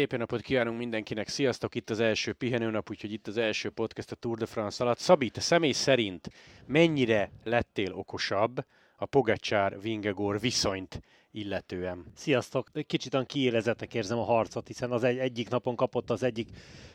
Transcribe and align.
Szép 0.00 0.16
napot 0.16 0.40
kívánunk 0.40 0.78
mindenkinek, 0.78 1.28
sziasztok! 1.28 1.74
Itt 1.74 1.90
az 1.90 2.00
első 2.00 2.32
pihenőnap, 2.32 2.90
úgyhogy 2.90 3.12
itt 3.12 3.26
az 3.26 3.36
első 3.36 3.70
podcast 3.70 4.12
a 4.12 4.14
Tour 4.14 4.38
de 4.38 4.46
France 4.46 4.84
alatt. 4.84 4.98
Szabi, 4.98 5.30
te 5.30 5.40
személy 5.40 5.72
szerint 5.72 6.30
mennyire 6.66 7.30
lettél 7.44 7.92
okosabb 7.92 8.64
a 9.00 9.06
Pogacsár 9.06 9.80
Vingegor 9.80 10.40
viszonyt 10.40 11.00
illetően. 11.30 12.04
Sziasztok! 12.14 12.70
Kicsit 12.86 13.26
kiélezetnek 13.26 13.94
érzem 13.94 14.18
a 14.18 14.24
harcot, 14.24 14.66
hiszen 14.66 14.90
az 14.90 15.04
egy, 15.04 15.18
egyik 15.18 15.48
napon 15.48 15.76
kapott 15.76 16.10
az 16.10 16.22
egyik 16.22 16.48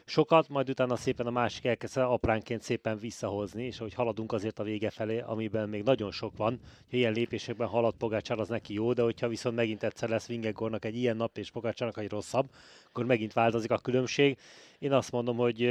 sokat, 0.05 0.49
majd 0.49 0.69
utána 0.69 0.95
szépen 0.95 1.25
a 1.25 1.32
másik 1.32 1.65
elkezdte 1.65 2.04
apránként 2.04 2.61
szépen 2.61 2.97
visszahozni, 2.97 3.63
és 3.63 3.79
ahogy 3.79 3.93
haladunk 3.93 4.32
azért 4.32 4.60
a 4.60 4.63
vége 4.63 4.89
felé, 4.89 5.19
amiben 5.19 5.69
még 5.69 5.83
nagyon 5.83 6.11
sok 6.11 6.37
van, 6.37 6.60
hogy 6.89 6.99
ilyen 6.99 7.13
lépésekben 7.13 7.68
halad 7.68 7.96
Pogácsár, 7.96 8.39
az 8.39 8.47
neki 8.47 8.74
jó, 8.74 8.93
de 8.93 9.01
hogyha 9.01 9.27
viszont 9.27 9.55
megint 9.55 9.83
egyszer 9.83 10.10
lesz 10.10 10.27
Vingegornak 10.27 10.85
egy 10.85 10.96
ilyen 10.96 11.18
nap, 11.18 11.37
és 11.37 11.51
Pogácsárnak 11.51 11.97
egy 11.97 12.10
rosszabb, 12.10 12.49
akkor 12.87 13.05
megint 13.05 13.33
változik 13.33 13.71
a 13.71 13.77
különbség. 13.77 14.37
Én 14.79 14.93
azt 14.93 15.11
mondom, 15.11 15.37
hogy 15.37 15.61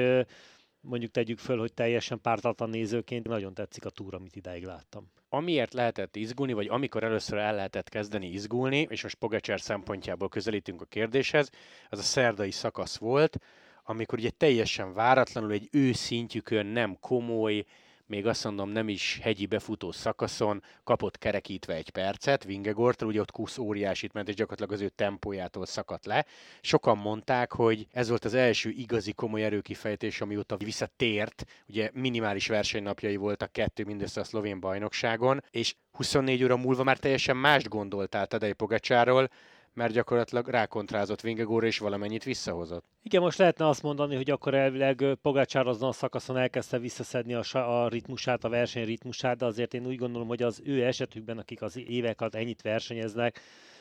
mondjuk 0.84 1.10
tegyük 1.10 1.38
föl, 1.38 1.58
hogy 1.58 1.72
teljesen 1.72 2.20
pártatlan 2.20 2.70
nézőként 2.70 3.26
nagyon 3.26 3.54
tetszik 3.54 3.84
a 3.84 3.90
túra, 3.90 4.16
amit 4.16 4.36
idáig 4.36 4.64
láttam. 4.64 5.10
Amiért 5.28 5.72
lehetett 5.72 6.16
izgulni, 6.16 6.52
vagy 6.52 6.68
amikor 6.68 7.04
először 7.04 7.38
el 7.38 7.54
lehetett 7.54 7.88
kezdeni 7.88 8.26
izgulni, 8.26 8.86
és 8.90 9.02
most 9.02 9.14
Pogacser 9.14 9.60
szempontjából 9.60 10.28
közelítünk 10.28 10.80
a 10.80 10.84
kérdéshez, 10.84 11.50
az 11.90 11.98
a 11.98 12.02
szerdai 12.02 12.50
szakasz 12.50 12.96
volt, 12.96 13.38
amikor 13.84 14.18
ugye 14.18 14.30
teljesen 14.30 14.92
váratlanul 14.92 15.52
egy 15.52 15.68
ő 15.72 15.92
szintjükön 15.92 16.66
nem 16.66 16.96
komoly, 17.00 17.64
még 18.06 18.26
azt 18.26 18.44
mondom 18.44 18.68
nem 18.70 18.88
is 18.88 19.18
hegyi 19.22 19.46
befutó 19.46 19.92
szakaszon 19.92 20.62
kapott 20.84 21.18
kerekítve 21.18 21.74
egy 21.74 21.90
percet 21.90 22.44
Vingegortól, 22.44 23.08
ugye 23.08 23.20
ott 23.20 23.30
Kusz 23.30 23.58
óriásit 23.58 24.12
ment, 24.12 24.28
és 24.28 24.34
gyakorlatilag 24.34 24.72
az 24.72 24.80
ő 24.80 24.88
tempójától 24.88 25.66
szakadt 25.66 26.06
le. 26.06 26.26
Sokan 26.60 26.98
mondták, 26.98 27.52
hogy 27.52 27.86
ez 27.92 28.08
volt 28.08 28.24
az 28.24 28.34
első 28.34 28.70
igazi 28.70 29.12
komoly 29.12 29.44
erőkifejtés, 29.44 30.20
amióta 30.20 30.56
visszatért, 30.56 31.44
ugye 31.68 31.90
minimális 31.92 32.48
versenynapjai 32.48 33.16
voltak 33.16 33.52
kettő 33.52 33.84
mindössze 33.84 34.20
a 34.20 34.24
szlovén 34.24 34.60
bajnokságon, 34.60 35.44
és 35.50 35.74
24 35.92 36.44
óra 36.44 36.56
múlva 36.56 36.82
már 36.82 36.98
teljesen 36.98 37.36
mást 37.36 37.68
gondoltál 37.68 38.26
Tadej 38.26 38.52
Pogacsáról, 38.52 39.30
mert 39.74 39.92
gyakorlatilag 39.92 40.48
rákontrázott 40.48 41.20
Vingegóra 41.20 41.66
és 41.66 41.78
valamennyit 41.78 42.24
visszahozott. 42.24 42.84
Igen, 43.02 43.22
most 43.22 43.38
lehetne 43.38 43.68
azt 43.68 43.82
mondani, 43.82 44.14
hogy 44.14 44.30
akkor 44.30 44.54
elvileg 44.54 45.04
Pogácsár 45.22 45.66
azon 45.66 45.88
a 45.88 45.92
szakaszon 45.92 46.36
elkezdte 46.36 46.78
visszaszedni 46.78 47.34
a, 47.34 47.42
a 47.52 47.88
ritmusát, 47.88 48.44
a 48.44 48.48
verseny 48.48 48.84
ritmusát, 48.84 49.36
de 49.36 49.44
azért 49.44 49.74
én 49.74 49.86
úgy 49.86 49.96
gondolom, 49.96 50.28
hogy 50.28 50.42
az 50.42 50.60
ő 50.64 50.84
esetükben, 50.84 51.38
akik 51.38 51.62
az 51.62 51.76
éveket 51.86 52.34
ennyit 52.34 52.62
versenyeznek, 52.62 53.40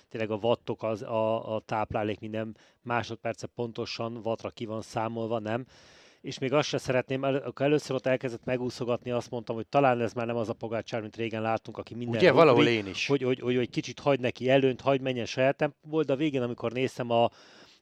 tényleg 0.09 0.31
a 0.31 0.39
wattok, 0.41 0.83
az, 0.83 1.01
a, 1.01 1.55
a 1.55 1.59
táplálék 1.59 2.19
minden 2.19 2.57
másodperce 2.81 3.47
pontosan 3.47 4.21
vatra 4.21 4.49
ki 4.49 4.65
van 4.65 4.81
számolva, 4.81 5.39
nem? 5.39 5.65
És 6.23 6.39
még 6.39 6.53
azt 6.53 6.67
se 6.67 6.77
szeretném, 6.77 7.23
el, 7.23 7.35
akkor 7.35 7.65
először 7.65 7.95
ott 7.95 8.05
elkezdett 8.05 8.45
megúszogatni, 8.45 9.11
azt 9.11 9.29
mondtam, 9.29 9.55
hogy 9.55 9.67
talán 9.67 10.01
ez 10.01 10.13
már 10.13 10.25
nem 10.25 10.35
az 10.35 10.49
a 10.49 10.53
Pogácsár, 10.53 11.01
mint 11.01 11.15
régen 11.15 11.41
láttunk, 11.41 11.77
aki 11.77 11.95
minden... 11.95 12.21
Ugye, 12.21 12.31
valahol 12.31 12.67
én 12.67 12.87
is. 12.87 13.07
Hogy, 13.07 13.21
hogy, 13.21 13.39
hogy, 13.39 13.55
hogy 13.55 13.69
kicsit 13.69 13.99
hagy 13.99 14.19
neki 14.19 14.49
előnt, 14.49 14.81
hagy 14.81 15.01
menjen 15.01 15.25
saját 15.25 15.55
tempóból, 15.55 16.03
de 16.03 16.13
a 16.13 16.15
végén, 16.15 16.41
amikor 16.41 16.71
néztem 16.71 17.09
a, 17.09 17.29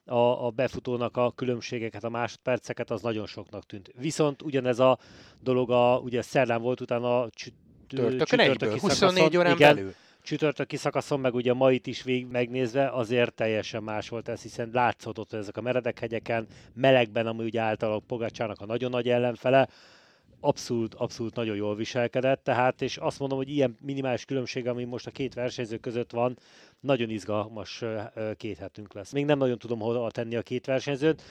a, 0.04 0.46
a 0.46 0.50
befutónak 0.50 1.16
a 1.16 1.32
különbségeket, 1.32 2.04
a 2.04 2.08
másodperceket, 2.08 2.90
az 2.90 3.02
nagyon 3.02 3.26
soknak 3.26 3.66
tűnt. 3.66 3.90
Viszont 3.98 4.42
ugyanez 4.42 4.78
a 4.78 4.98
dolog, 5.40 5.70
a, 5.70 5.98
ugye 5.98 6.22
szerdán 6.22 6.62
volt 6.62 6.80
utána 6.80 7.28
csütörtökön 7.30 8.40
egyből, 8.40 8.78
24 8.78 9.36
órán 9.36 9.54
igen, 9.54 9.74
belül 9.74 9.94
csütörtöki 10.22 10.76
szakaszon, 10.76 11.20
meg 11.20 11.34
ugye 11.34 11.52
ma 11.52 11.70
itt 11.70 11.86
is 11.86 12.02
végig 12.02 12.26
megnézve, 12.26 12.88
azért 12.88 13.34
teljesen 13.34 13.82
más 13.82 14.08
volt 14.08 14.28
ez, 14.28 14.42
hiszen 14.42 14.70
látszott 14.72 15.16
hogy 15.16 15.38
ezek 15.38 15.56
a 15.56 15.60
meredek 15.60 15.98
hegyeken, 15.98 16.46
melegben, 16.74 17.26
ami 17.26 17.44
ugye 17.44 17.60
általában 17.60 18.06
Pogácsának 18.06 18.60
a 18.60 18.66
nagyon 18.66 18.90
nagy 18.90 19.08
ellenfele, 19.08 19.68
abszolút, 20.44 20.94
abszolút 20.94 21.34
nagyon 21.34 21.56
jól 21.56 21.76
viselkedett, 21.76 22.44
tehát 22.44 22.82
és 22.82 22.96
azt 22.96 23.18
mondom, 23.18 23.38
hogy 23.38 23.48
ilyen 23.48 23.76
minimális 23.80 24.24
különbség, 24.24 24.68
ami 24.68 24.84
most 24.84 25.06
a 25.06 25.10
két 25.10 25.34
versenyző 25.34 25.76
között 25.76 26.10
van, 26.10 26.38
nagyon 26.80 27.10
izgalmas 27.10 27.84
két 28.36 28.58
hetünk 28.58 28.92
lesz. 28.92 29.12
Még 29.12 29.24
nem 29.24 29.38
nagyon 29.38 29.58
tudom 29.58 29.78
hova 29.78 30.10
tenni 30.10 30.36
a 30.36 30.42
két 30.42 30.66
versenyzőt. 30.66 31.22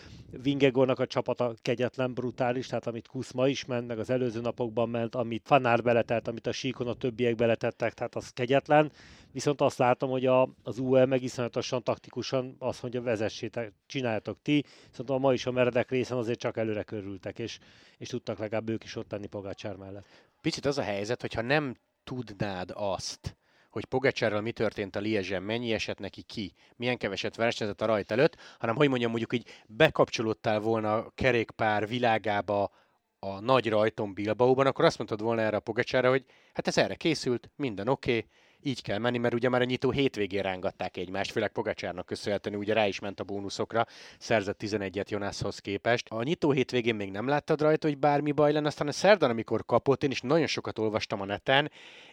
Vingegornak 0.41 0.99
a 0.99 1.07
csapata 1.07 1.53
kegyetlen, 1.61 2.13
brutális, 2.13 2.67
tehát 2.67 2.87
amit 2.87 3.07
Kuszma 3.07 3.47
is 3.47 3.65
ment, 3.65 3.87
meg 3.87 3.99
az 3.99 4.09
előző 4.09 4.41
napokban 4.41 4.89
ment, 4.89 5.15
amit 5.15 5.41
Fanár 5.45 5.81
beletett, 5.81 6.27
amit 6.27 6.47
a 6.47 6.51
síkon 6.51 6.87
a 6.87 6.93
többiek 6.93 7.35
beletettek, 7.35 7.93
tehát 7.93 8.15
az 8.15 8.29
kegyetlen. 8.29 8.91
Viszont 9.31 9.61
azt 9.61 9.77
látom, 9.77 10.09
hogy 10.09 10.25
a, 10.25 10.49
az 10.63 10.79
UL 10.79 11.05
meg 11.05 11.23
iszonyatosan 11.23 11.83
taktikusan 11.83 12.55
azt 12.59 12.81
mondja, 12.81 13.01
vezessétek, 13.01 13.73
csináljátok 13.85 14.41
ti, 14.41 14.65
viszont 14.89 15.09
a 15.09 15.17
ma 15.17 15.33
is 15.33 15.45
a 15.45 15.51
meredek 15.51 15.89
részen 15.89 16.17
azért 16.17 16.39
csak 16.39 16.57
előre 16.57 16.83
körültek, 16.83 17.39
és, 17.39 17.59
és 17.97 18.09
tudtak 18.09 18.37
legalább 18.37 18.69
ők 18.69 18.83
is 18.83 18.95
ott 18.95 19.07
tenni 19.07 19.27
Pogácsár 19.27 19.75
mellett. 19.75 20.07
Picit 20.41 20.65
az 20.65 20.77
a 20.77 20.81
helyzet, 20.81 21.21
hogyha 21.21 21.41
nem 21.41 21.75
tudnád 22.03 22.71
azt, 22.73 23.35
hogy 23.69 23.85
Pogacsárral 23.85 24.41
mi 24.41 24.51
történt 24.51 24.95
a 24.95 24.99
Liezsen, 24.99 25.43
mennyi 25.43 25.73
esett 25.73 25.99
neki 25.99 26.21
ki, 26.21 26.53
milyen 26.75 26.97
keveset 26.97 27.35
versenyzett 27.35 27.81
a 27.81 27.85
rajt 27.85 28.11
előtt, 28.11 28.37
hanem 28.59 28.75
hogy 28.75 28.89
mondjam, 28.89 29.09
mondjuk 29.09 29.33
így 29.33 29.49
bekapcsolódtál 29.67 30.59
volna 30.59 30.93
a 30.93 31.11
kerékpár 31.15 31.87
világába 31.87 32.71
a 33.19 33.39
nagy 33.39 33.69
rajton 33.69 34.13
Bilbaóban, 34.13 34.65
akkor 34.65 34.85
azt 34.85 34.97
mondtad 34.97 35.21
volna 35.21 35.41
erre 35.41 35.55
a 35.55 35.59
Pogacsára, 35.59 36.09
hogy 36.09 36.25
hát 36.53 36.67
ez 36.67 36.77
erre 36.77 36.95
készült, 36.95 37.49
minden 37.55 37.87
oké, 37.87 38.17
okay, 38.17 38.29
így 38.63 38.81
kell 38.81 38.97
menni, 38.97 39.17
mert 39.17 39.33
ugye 39.33 39.49
már 39.49 39.61
a 39.61 39.65
nyitó 39.65 39.91
hétvégén 39.91 40.41
rángatták 40.41 40.97
egymást, 40.97 41.31
főleg 41.31 41.51
Pogacsárnak 41.51 42.05
köszönhetően, 42.05 42.59
ugye 42.59 42.73
rá 42.73 42.87
is 42.87 42.99
ment 42.99 43.19
a 43.19 43.23
bónuszokra, 43.23 43.85
szerzett 44.19 44.61
11-et 44.63 45.07
Jonászhoz 45.07 45.59
képest. 45.59 46.09
A 46.09 46.23
nyitó 46.23 46.51
hétvégén 46.51 46.95
még 46.95 47.11
nem 47.11 47.27
láttad 47.27 47.61
rajta, 47.61 47.87
hogy 47.87 47.97
bármi 47.97 48.31
baj 48.31 48.51
lenne, 48.51 48.67
aztán 48.67 48.87
a 48.87 48.91
szerdán, 48.91 49.29
amikor 49.29 49.65
kapott, 49.65 50.03
én 50.03 50.11
is 50.11 50.21
nagyon 50.21 50.47
sokat 50.47 50.79
olvastam 50.79 51.21
a 51.21 51.25
neten, 51.25 51.71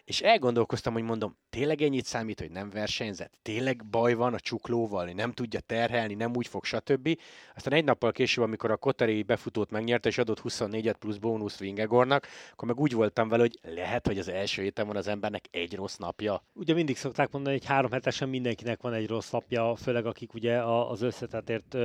és 0.09 0.21
elgondolkoztam, 0.21 0.93
hogy 0.93 1.03
mondom, 1.03 1.37
tényleg 1.49 1.81
ennyit 1.81 2.05
számít, 2.05 2.39
hogy 2.39 2.51
nem 2.51 2.69
versenyzett? 2.69 3.33
Tényleg 3.41 3.85
baj 3.85 4.13
van 4.13 4.33
a 4.33 4.39
csuklóval, 4.39 5.05
nem 5.05 5.31
tudja 5.31 5.59
terhelni, 5.59 6.13
nem 6.13 6.35
úgy 6.35 6.47
fog, 6.47 6.65
stb. 6.65 7.19
Aztán 7.55 7.73
egy 7.73 7.83
nappal 7.83 8.11
később, 8.11 8.43
amikor 8.43 8.71
a 8.71 8.77
Kotari 8.77 9.23
befutót 9.23 9.71
megnyerte, 9.71 10.09
és 10.09 10.17
adott 10.17 10.41
24-et 10.43 10.95
plusz 10.99 11.17
bónusz 11.17 11.57
Vingegornak, 11.57 12.27
akkor 12.51 12.67
meg 12.67 12.79
úgy 12.79 12.93
voltam 12.93 13.29
vele, 13.29 13.41
hogy 13.41 13.59
lehet, 13.75 14.07
hogy 14.07 14.17
az 14.17 14.27
első 14.27 14.61
héten 14.61 14.87
van 14.87 14.95
az 14.95 15.07
embernek 15.07 15.45
egy 15.51 15.75
rossz 15.75 15.95
napja, 15.95 16.43
Ugye 16.53 16.73
mindig 16.73 16.97
szokták 16.97 17.31
mondani, 17.31 17.57
hogy 17.57 17.67
három 17.67 17.91
hetesen 17.91 18.29
mindenkinek 18.29 18.81
van 18.81 18.93
egy 18.93 19.07
rossz 19.07 19.29
napja, 19.29 19.75
főleg 19.75 20.05
akik 20.05 20.33
ugye 20.33 20.63
az 20.63 21.01
összetetért 21.01 21.77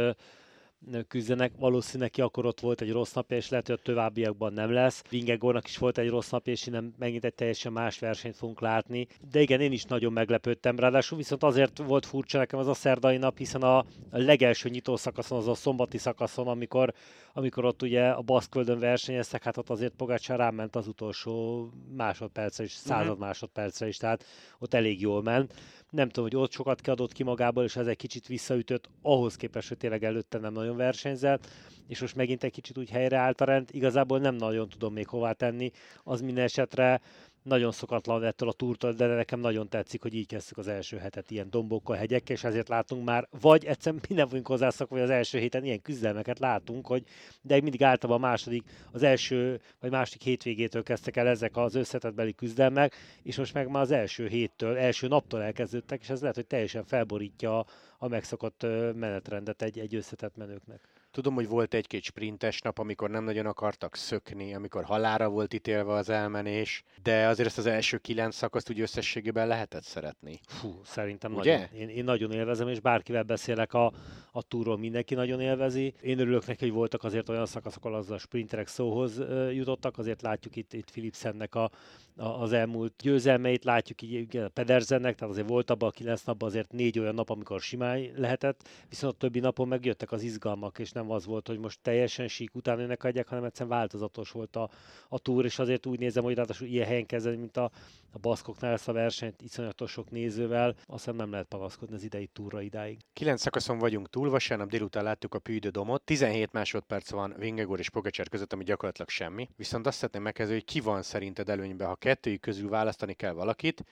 küzdenek. 1.09 1.53
Valószínűleg 1.59 2.11
ki 2.11 2.21
akkor 2.21 2.47
ott 2.47 2.61
volt 2.61 2.81
egy 2.81 2.93
rossz 2.93 3.13
napja, 3.13 3.37
és 3.37 3.49
lehet, 3.49 3.67
hogy 3.67 3.79
a 3.81 3.83
továbbiakban 3.85 4.53
nem 4.53 4.73
lesz. 4.73 5.03
Vingegornak 5.11 5.67
is 5.67 5.79
volt 5.79 5.99
egy 5.99 6.09
rossz 6.09 6.31
napja, 6.31 6.53
és 6.53 6.67
innen 6.67 6.95
megint 6.99 7.25
egy 7.25 7.35
teljesen 7.35 7.73
más 7.73 7.99
versenyt 7.99 8.37
fogunk 8.37 8.61
látni. 8.61 9.07
De 9.31 9.41
igen, 9.41 9.61
én 9.61 9.73
is 9.73 9.85
nagyon 9.85 10.13
meglepődtem. 10.13 10.79
Ráadásul 10.79 11.19
viszont 11.19 11.43
azért 11.43 11.79
volt 11.79 12.07
furcsa 12.07 12.39
nekem 12.39 12.59
az 12.59 12.69
a 12.69 12.75
szerdai 12.75 13.17
nap, 13.17 13.39
hiszen 13.39 13.63
a, 13.63 13.85
legelső 14.11 14.69
nyitó 14.69 14.97
szakaszon, 14.97 15.39
az 15.39 15.49
a 15.49 15.55
szombati 15.55 15.99
szakaszon, 15.99 16.49
amikor, 16.49 16.93
amikor 17.33 17.65
ott 17.65 17.83
ugye 17.83 18.09
a 18.09 18.23
Baszkvöldön 18.23 18.79
versenyeztek, 18.79 19.43
hát 19.43 19.57
ott 19.57 19.71
azért 19.71 19.93
Pogácsán 19.97 20.37
ráment 20.37 20.77
az 20.77 20.89
utolsó 20.89 21.69
másodpercre 21.97 22.65
is, 22.65 22.73
század 22.73 23.07
uh-huh. 23.07 23.27
másodpercre 23.27 23.89
is, 23.89 23.97
tehát 23.97 24.25
ott 24.59 24.75
elég 24.75 25.01
jól 25.01 25.23
ment 25.23 25.55
nem 25.95 26.09
tudom, 26.09 26.31
hogy 26.31 26.41
ott 26.41 26.53
sokat 26.53 26.81
kiadott 26.81 27.13
ki 27.13 27.23
magából, 27.23 27.65
és 27.65 27.77
ez 27.77 27.87
egy 27.87 27.97
kicsit 27.97 28.27
visszaütött, 28.27 28.89
ahhoz 29.03 29.37
képest, 29.37 29.69
hogy 29.69 29.77
tényleg 29.77 30.05
előtte 30.05 30.39
nem 30.39 30.53
nagyon 30.53 30.77
versenyzett, 30.77 31.47
és 31.89 32.01
most 32.01 32.17
megint 32.17 32.45
egy 32.45 32.53
kicsit 32.53 32.79
úgy 32.79 32.91
helyreállt 32.91 33.41
a 33.41 33.45
rend, 33.45 33.69
igazából 33.73 34.19
nem 34.19 34.35
nagyon 34.35 34.69
tudom 34.69 34.93
még 34.93 35.09
hová 35.09 35.33
tenni, 35.33 35.71
az 36.03 36.21
minden 36.21 36.45
esetre 36.45 37.01
nagyon 37.45 37.73
szokatlan 37.73 38.25
ettől 38.25 38.49
a 38.49 38.53
túrtól, 38.53 38.93
de 38.93 39.07
nekem 39.07 39.41
nagyon 39.41 39.69
tetszik, 39.69 40.03
hogy 40.03 40.15
így 40.15 40.27
kezdtük 40.27 40.59
az 40.59 40.69
első 40.69 40.97
hetet 40.97 41.31
ilyen 41.31 41.51
dombokkal, 41.51 41.97
hegyekkel, 41.97 42.37
és 42.37 42.45
ezért 42.45 42.69
látunk 42.69 43.05
már, 43.05 43.29
vagy 43.41 43.65
egyszerűen 43.65 44.03
minden 44.09 44.29
vagyunk 44.29 44.47
hozzászokva, 44.47 44.95
hogy 44.95 45.05
az 45.05 45.11
első 45.11 45.39
héten 45.39 45.65
ilyen 45.65 45.83
küzdelmeket 45.83 46.39
látunk, 46.39 46.87
hogy 46.87 47.05
de 47.43 47.61
mindig 47.61 47.83
általában 47.83 48.23
a 48.23 48.27
második, 48.27 48.65
az 48.93 49.03
első 49.03 49.61
vagy 49.81 49.91
második 49.91 50.23
hétvégétől 50.23 50.83
kezdtek 50.83 51.17
el 51.17 51.27
ezek 51.27 51.57
az 51.57 51.75
összetetbeli 51.75 52.35
küzdelmek, 52.35 52.95
és 53.23 53.37
most 53.37 53.55
meg 53.55 53.69
már 53.69 53.83
az 53.83 53.91
első 53.91 54.29
héttől, 54.29 54.77
első 54.77 55.09
naptól 55.09 55.43
elkezdődtek, 55.43 56.01
és 56.01 56.09
ez 56.09 56.21
lehet, 56.21 56.35
hogy 56.35 56.47
teljesen 56.47 56.85
felborítja 56.85 57.65
a 57.99 58.09
megszokott 58.09 58.63
menetrendet 58.95 59.63
egy, 59.63 59.79
egy 59.79 59.95
összetett 59.95 60.37
menőknek. 60.37 60.94
Tudom, 61.15 61.35
hogy 61.35 61.49
volt 61.49 61.75
egy-két 61.75 62.03
sprintes 62.03 62.61
nap, 62.61 62.79
amikor 62.79 63.11
nem 63.11 63.25
nagyon 63.25 63.47
akartak 63.47 63.97
szökni, 63.97 64.55
amikor 64.55 64.85
halára 64.85 65.29
volt 65.29 65.55
ítélve 65.55 65.93
az 65.93 66.09
elmenés, 66.09 66.83
de 67.03 67.27
azért 67.27 67.49
ezt 67.49 67.59
az 67.59 67.67
első 67.67 67.99
kilenc 67.99 68.35
szakaszt 68.35 68.71
úgy 68.71 68.81
összességében 68.81 69.47
lehetett 69.47 69.83
szeretni. 69.83 70.41
Fú, 70.47 70.81
szerintem 70.85 71.35
Ugye? 71.35 71.59
nagyon. 71.59 71.81
Én, 71.81 71.89
én 71.89 72.05
nagyon 72.05 72.33
élvezem, 72.33 72.69
és 72.69 72.81
bárkivel 72.81 73.23
beszélek 73.23 73.75
a, 73.75 73.93
a 74.33 74.43
túról, 74.43 74.79
mindenki 74.79 75.15
nagyon 75.15 75.41
élvezi. 75.41 75.95
Én 76.01 76.19
örülök 76.19 76.47
neki, 76.47 76.65
hogy 76.65 76.75
voltak 76.75 77.05
azért 77.05 77.29
olyan 77.29 77.47
szakaszok, 77.47 77.85
ahol 77.85 77.97
az 77.97 78.11
a 78.11 78.19
sprinterek 78.19 78.67
szóhoz 78.67 79.23
jutottak, 79.51 79.99
azért 79.99 80.23
látjuk 80.23 80.57
itt, 80.57 80.73
itt 80.73 80.91
Philipsennek 80.91 81.55
a, 81.55 81.71
a, 82.17 82.25
az 82.27 82.53
elmúlt 82.53 82.95
győzelmeit, 83.03 83.65
látjuk 83.65 84.03
így 84.03 84.13
igen, 84.13 84.51
Pedersennek, 84.53 85.15
tehát 85.15 85.33
azért 85.33 85.49
volt 85.49 85.71
abban 85.71 85.89
a 85.89 85.93
kilenc 85.93 86.23
napban 86.23 86.49
azért 86.49 86.73
négy 86.73 86.99
olyan 86.99 87.15
nap, 87.15 87.31
amikor 87.31 87.61
simán 87.61 88.09
lehetett, 88.17 88.69
viszont 88.89 89.15
a 89.15 89.17
többi 89.17 89.41
napon 89.41 89.69
megjöttek 89.69 90.13
az 90.13 90.23
izgalmak, 90.23 90.79
és 90.79 90.93
nem 90.93 91.04
az 91.11 91.27
volt, 91.27 91.47
hogy 91.47 91.59
most 91.59 91.79
teljesen 91.83 92.29
sík 92.29 92.55
után 92.55 92.79
önnek 92.79 93.05
adják, 93.05 93.29
hanem 93.29 93.45
egyszerűen 93.45 93.77
változatos 93.79 94.31
volt 94.31 94.57
a, 94.57 94.71
a 95.09 95.19
túr, 95.19 95.45
és 95.45 95.59
azért 95.59 95.87
úgy 95.87 95.99
nézem, 95.99 96.25
hogy 96.25 96.35
ráadásul 96.35 96.67
ilyen 96.67 96.87
helyen 96.87 97.07
kezdeni, 97.07 97.37
mint 97.37 97.57
a, 97.57 97.71
a 98.13 98.19
baszkoknál 98.19 98.73
ezt 98.73 98.89
a 98.89 98.93
versenyt, 98.93 99.43
iszonyatos 99.43 99.91
sok 99.91 100.11
nézővel, 100.11 100.69
azt 100.69 101.05
hiszem 101.05 101.17
nem 101.17 101.31
lehet 101.31 101.47
panaszkodni 101.47 101.95
az 101.95 102.03
idei 102.03 102.27
túra 102.27 102.61
idáig. 102.61 102.99
Kilenc 103.13 103.41
szakaszon 103.41 103.79
vagyunk 103.79 104.11
túl, 104.11 104.31
vasárnap 104.31 104.69
délután 104.69 105.05
láttuk 105.05 105.35
a 105.35 105.39
Puy 105.39 105.59
Domot, 105.59 106.03
17 106.03 106.53
másodperc 106.53 107.11
van 107.11 107.35
Vingegor 107.39 107.79
és 107.79 107.91
Pogacar 107.91 108.29
között, 108.29 108.53
ami 108.53 108.65
gyakorlatilag 108.65 109.09
semmi. 109.09 109.49
Viszont 109.57 109.87
azt 109.87 109.97
szeretném 109.97 110.23
megkezdeni, 110.23 110.59
hogy 110.59 110.73
ki 110.73 110.81
van 110.81 111.03
szerinted 111.03 111.49
előnyben, 111.49 111.89
ha 111.89 111.95
kettőjük 111.95 112.41
közül 112.41 112.69
választani 112.69 113.15
kell 113.15 113.33
valakit, 113.33 113.85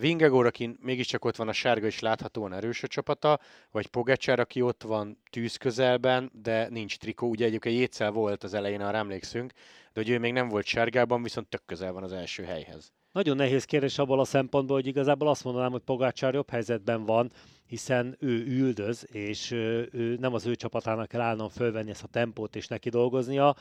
Vingegor, 0.00 0.46
aki 0.46 0.76
mégiscsak 0.80 1.24
ott 1.24 1.36
van 1.36 1.48
a 1.48 1.52
sárga 1.52 1.86
és 1.86 1.98
láthatóan 1.98 2.52
erős 2.52 2.82
a 2.82 2.86
csapata, 2.86 3.40
vagy 3.70 3.86
Pogacar, 3.86 4.38
aki 4.38 4.62
ott 4.62 4.82
van 4.82 5.18
tűz 5.30 5.56
közelben, 5.56 6.30
de 6.42 6.68
nincs 6.68 6.98
trikó. 6.98 7.28
Ugye 7.28 7.44
egyébként 7.44 7.76
Jétszel 7.76 8.10
volt 8.10 8.44
az 8.44 8.54
elején, 8.54 8.80
arra 8.80 8.96
emlékszünk, 8.96 9.52
de 9.92 10.00
hogy 10.00 10.08
ő 10.08 10.18
még 10.18 10.32
nem 10.32 10.48
volt 10.48 10.66
sárgában, 10.66 11.22
viszont 11.22 11.48
tök 11.48 11.62
közel 11.66 11.92
van 11.92 12.02
az 12.02 12.12
első 12.12 12.42
helyhez. 12.42 12.92
Nagyon 13.12 13.36
nehéz 13.36 13.64
kérdés 13.64 13.98
abból 13.98 14.20
a 14.20 14.24
szempontból, 14.24 14.76
hogy 14.76 14.86
igazából 14.86 15.28
azt 15.28 15.44
mondanám, 15.44 15.70
hogy 15.70 15.80
Pogácsár 15.80 16.34
jobb 16.34 16.50
helyzetben 16.50 17.04
van, 17.04 17.32
hiszen 17.66 18.16
ő 18.18 18.46
üldöz, 18.46 19.06
és 19.12 19.50
ő 19.50 20.16
nem 20.20 20.34
az 20.34 20.46
ő 20.46 20.54
csapatának 20.54 21.08
kell 21.08 21.20
állnom 21.20 21.48
fölvenni 21.48 21.90
ezt 21.90 22.02
a 22.02 22.08
tempót 22.08 22.56
és 22.56 22.66
neki 22.66 22.88
dolgoznia, 22.88 23.56